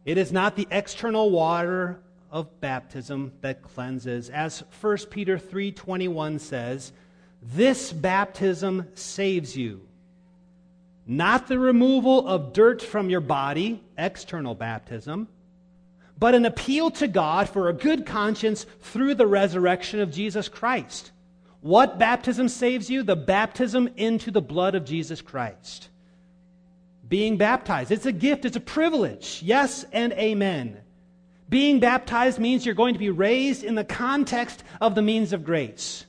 It 0.05 0.19
is 0.19 0.31
not 0.31 0.55
the 0.55 0.67
external 0.69 1.31
water 1.31 1.99
of 2.31 2.61
baptism 2.61 3.33
that 3.41 3.63
cleanses. 3.63 4.29
As 4.29 4.63
1 4.79 5.09
Peter 5.09 5.39
3:21 5.39 6.39
says, 6.39 6.91
this 7.41 7.91
baptism 7.91 8.87
saves 8.93 9.55
you. 9.55 9.87
Not 11.07 11.47
the 11.47 11.59
removal 11.59 12.27
of 12.27 12.53
dirt 12.53 12.81
from 12.81 13.09
your 13.09 13.21
body, 13.21 13.83
external 13.97 14.55
baptism, 14.55 15.27
but 16.17 16.35
an 16.35 16.45
appeal 16.45 16.91
to 16.91 17.07
God 17.07 17.49
for 17.49 17.69
a 17.69 17.73
good 17.73 18.05
conscience 18.05 18.65
through 18.81 19.15
the 19.15 19.27
resurrection 19.27 19.99
of 19.99 20.11
Jesus 20.11 20.47
Christ. 20.47 21.11
What 21.61 21.97
baptism 21.97 22.47
saves 22.47 22.89
you? 22.89 23.03
The 23.03 23.15
baptism 23.15 23.89
into 23.97 24.31
the 24.31 24.41
blood 24.41 24.75
of 24.75 24.85
Jesus 24.85 25.21
Christ. 25.21 25.89
Being 27.07 27.37
baptized. 27.37 27.91
It's 27.91 28.05
a 28.05 28.11
gift, 28.11 28.45
it's 28.45 28.55
a 28.55 28.61
privilege. 28.61 29.41
Yes 29.43 29.85
and 29.91 30.13
amen. 30.13 30.77
Being 31.49 31.79
baptized 31.79 32.39
means 32.39 32.65
you're 32.65 32.75
going 32.75 32.93
to 32.93 32.99
be 32.99 33.09
raised 33.09 33.63
in 33.63 33.75
the 33.75 33.83
context 33.83 34.63
of 34.81 34.95
the 34.95 35.01
means 35.01 35.33
of 35.33 35.43
grace. 35.43 36.05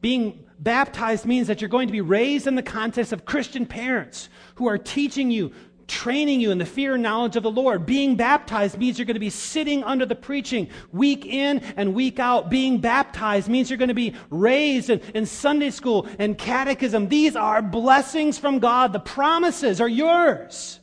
Being 0.00 0.44
baptized 0.58 1.26
means 1.26 1.48
that 1.48 1.60
you're 1.60 1.68
going 1.68 1.88
to 1.88 1.92
be 1.92 2.00
raised 2.00 2.46
in 2.46 2.54
the 2.54 2.62
context 2.62 3.12
of 3.12 3.24
Christian 3.24 3.66
parents 3.66 4.28
who 4.56 4.68
are 4.68 4.78
teaching 4.78 5.30
you, 5.30 5.52
training 5.92 6.40
you 6.40 6.50
in 6.50 6.58
the 6.58 6.64
fear 6.64 6.94
and 6.94 7.02
knowledge 7.02 7.36
of 7.36 7.42
the 7.42 7.50
Lord. 7.50 7.84
Being 7.84 8.16
baptized 8.16 8.78
means 8.78 8.98
you're 8.98 9.06
going 9.06 9.14
to 9.14 9.20
be 9.20 9.30
sitting 9.30 9.84
under 9.84 10.06
the 10.06 10.14
preaching 10.14 10.68
week 10.90 11.26
in 11.26 11.58
and 11.76 11.94
week 11.94 12.18
out. 12.18 12.48
Being 12.48 12.78
baptized 12.78 13.48
means 13.48 13.68
you're 13.68 13.76
going 13.76 13.88
to 13.88 13.94
be 13.94 14.14
raised 14.30 14.88
in, 14.88 15.00
in 15.14 15.26
Sunday 15.26 15.70
school 15.70 16.08
and 16.18 16.36
catechism. 16.38 17.08
These 17.08 17.36
are 17.36 17.60
blessings 17.60 18.38
from 18.38 18.58
God. 18.58 18.94
The 18.94 19.00
promises 19.00 19.80
are 19.80 19.88
yours. 19.88 20.80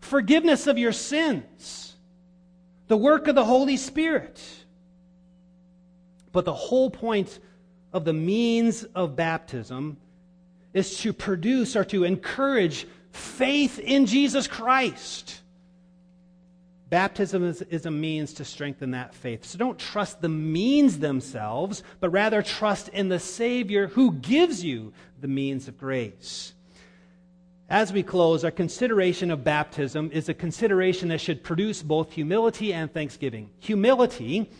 Forgiveness 0.00 0.68
of 0.68 0.78
your 0.78 0.92
sins 0.92 1.96
the 2.86 2.96
work 2.96 3.28
of 3.28 3.34
the 3.34 3.44
Holy 3.44 3.76
Spirit. 3.76 4.42
But 6.32 6.46
the 6.46 6.54
whole 6.54 6.88
point 6.88 7.38
of 7.92 8.04
the 8.04 8.14
means 8.14 8.84
of 8.94 9.14
baptism 9.14 9.98
is 10.72 10.98
to 11.00 11.12
produce 11.12 11.76
or 11.76 11.84
to 11.84 12.04
encourage 12.04 12.86
faith 13.18 13.78
in 13.78 14.06
Jesus 14.06 14.46
Christ. 14.46 15.40
Baptism 16.90 17.44
is, 17.44 17.60
is, 17.62 17.84
a 17.84 17.90
means 17.90 18.32
to 18.34 18.44
strengthen 18.44 18.92
that 18.92 19.14
faith. 19.14 19.44
So 19.44 19.58
don't 19.58 19.78
trust 19.78 20.22
the 20.22 20.28
means 20.30 20.98
themselves, 20.98 21.82
but 22.00 22.08
rather 22.10 22.40
trust 22.40 22.88
in 22.88 23.10
the 23.10 23.18
Savior 23.18 23.88
who 23.88 24.12
gives 24.12 24.64
you 24.64 24.94
the 25.20 25.28
means 25.28 25.68
of 25.68 25.76
grace. 25.76 26.54
As 27.68 27.92
we 27.92 28.02
close, 28.02 28.42
our 28.42 28.50
consideration 28.50 29.30
of 29.30 29.44
baptism 29.44 30.10
is 30.14 30.30
a 30.30 30.34
consideration 30.34 31.08
that 31.08 31.20
should 31.20 31.44
produce 31.44 31.82
both 31.82 32.12
humility 32.12 32.72
and 32.72 32.90
thanksgiving. 32.90 33.50
Humility, 33.58 34.50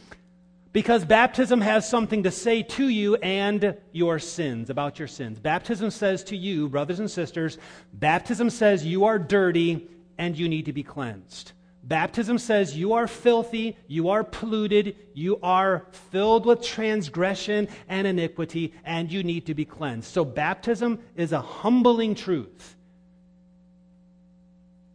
because 0.79 1.05
baptism 1.05 1.61
has 1.61 1.89
something 1.89 2.23
to 2.23 2.31
say 2.31 2.63
to 2.63 2.89
you 2.89 3.17
and 3.17 3.77
your 3.91 4.21
sins, 4.21 4.71
about 4.71 4.97
your 5.01 5.09
sins. 5.09 5.41
Baptism 5.41 5.91
says 5.91 6.23
to 6.23 6.37
you, 6.37 6.69
brothers 6.69 7.01
and 7.01 7.11
sisters, 7.11 7.59
baptism 7.93 8.49
says 8.49 8.87
you 8.87 9.05
are 9.07 9.19
dirty 9.19 9.89
and 10.19 10.39
you 10.39 10.49
need 10.49 10.67
to 10.67 10.73
be 10.73 10.85
cleansed. 10.85 11.51
Baptism 11.83 12.39
says 12.39 12.77
you 12.77 12.93
are 12.93 13.09
filthy, 13.09 13.77
you 13.89 14.11
are 14.11 14.23
polluted, 14.23 14.95
you 15.15 15.41
are 15.43 15.89
filled 16.13 16.47
with 16.47 16.63
transgression 16.63 17.67
and 17.89 18.07
iniquity, 18.07 18.73
and 18.85 19.11
you 19.11 19.25
need 19.25 19.47
to 19.47 19.55
be 19.55 19.65
cleansed. 19.65 20.07
So, 20.07 20.25
baptism 20.25 21.01
is 21.17 21.33
a 21.33 21.41
humbling 21.41 22.15
truth 22.15 22.77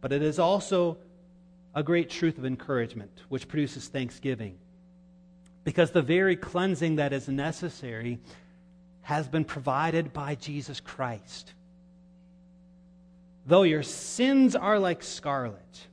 but 0.00 0.12
it 0.12 0.20
is 0.20 0.38
also 0.38 0.98
a 1.74 1.82
great 1.82 2.10
truth 2.10 2.36
of 2.36 2.44
encouragement, 2.44 3.22
which 3.30 3.48
produces 3.48 3.88
thanksgiving. 3.88 4.58
Because 5.64 5.90
the 5.90 6.02
very 6.02 6.36
cleansing 6.36 6.96
that 6.96 7.12
is 7.12 7.28
necessary 7.28 8.20
has 9.02 9.26
been 9.28 9.44
provided 9.44 10.12
by 10.12 10.34
Jesus 10.34 10.80
Christ. 10.80 11.52
Though 13.46 13.62
your 13.62 13.82
sins 13.82 14.54
are 14.56 14.78
like 14.78 15.02
scarlet, 15.02 15.86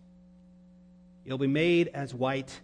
you'll 1.25 1.37
be 1.37 1.47
made 1.47 1.89
as 1.89 2.13
white 2.13 2.61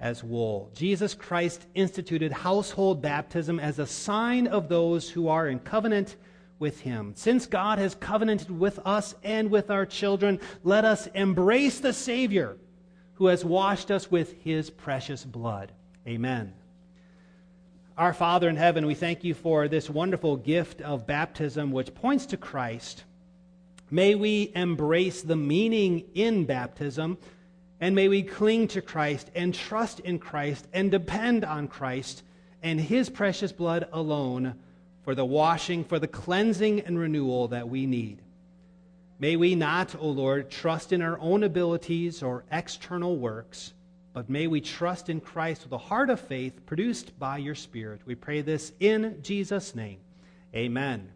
as 0.00 0.24
wool. 0.24 0.70
Jesus 0.74 1.14
Christ 1.14 1.64
instituted 1.74 2.32
household 2.32 3.00
baptism 3.00 3.60
as 3.60 3.78
a 3.78 3.86
sign 3.86 4.46
of 4.48 4.68
those 4.68 5.08
who 5.08 5.28
are 5.28 5.48
in 5.48 5.60
covenant 5.60 6.16
with 6.58 6.80
him. 6.80 7.12
Since 7.16 7.46
God 7.46 7.78
has 7.78 7.94
covenanted 7.94 8.50
with 8.50 8.80
us 8.84 9.14
and 9.22 9.50
with 9.50 9.70
our 9.70 9.86
children, 9.86 10.40
let 10.62 10.84
us 10.84 11.06
embrace 11.14 11.80
the 11.80 11.92
Savior 11.92 12.56
who 13.14 13.26
has 13.26 13.44
washed 13.44 13.90
us 13.90 14.10
with 14.10 14.34
his 14.42 14.70
precious 14.70 15.24
blood. 15.24 15.72
Amen. 16.06 16.52
Our 17.96 18.12
Father 18.12 18.48
in 18.48 18.56
heaven, 18.56 18.86
we 18.86 18.94
thank 18.94 19.22
you 19.22 19.34
for 19.34 19.68
this 19.68 19.88
wonderful 19.88 20.36
gift 20.36 20.80
of 20.80 21.06
baptism 21.06 21.70
which 21.70 21.94
points 21.94 22.26
to 22.26 22.36
Christ. 22.36 23.04
May 23.88 24.16
we 24.16 24.50
embrace 24.56 25.22
the 25.22 25.36
meaning 25.36 26.04
in 26.14 26.44
baptism, 26.44 27.18
and 27.80 27.94
may 27.94 28.08
we 28.08 28.24
cling 28.24 28.66
to 28.68 28.82
Christ 28.82 29.30
and 29.34 29.54
trust 29.54 30.00
in 30.00 30.18
Christ 30.18 30.66
and 30.72 30.90
depend 30.90 31.44
on 31.44 31.68
Christ 31.68 32.24
and 32.64 32.80
his 32.80 33.10
precious 33.10 33.52
blood 33.52 33.86
alone 33.92 34.56
for 35.04 35.14
the 35.14 35.24
washing, 35.24 35.84
for 35.84 35.98
the 36.00 36.08
cleansing 36.08 36.80
and 36.80 36.98
renewal 36.98 37.46
that 37.48 37.68
we 37.68 37.86
need. 37.86 38.22
May 39.24 39.36
we 39.36 39.54
not, 39.54 39.94
O 39.98 40.08
Lord, 40.08 40.50
trust 40.50 40.92
in 40.92 41.00
our 41.00 41.18
own 41.18 41.44
abilities 41.44 42.22
or 42.22 42.44
external 42.52 43.16
works, 43.16 43.72
but 44.12 44.28
may 44.28 44.48
we 44.48 44.60
trust 44.60 45.08
in 45.08 45.22
Christ 45.22 45.62
with 45.62 45.72
a 45.72 45.78
heart 45.78 46.10
of 46.10 46.20
faith 46.20 46.66
produced 46.66 47.18
by 47.18 47.38
your 47.38 47.54
Spirit. 47.54 48.02
We 48.04 48.16
pray 48.16 48.42
this 48.42 48.72
in 48.80 49.20
Jesus' 49.22 49.74
name. 49.74 50.00
Amen. 50.54 51.10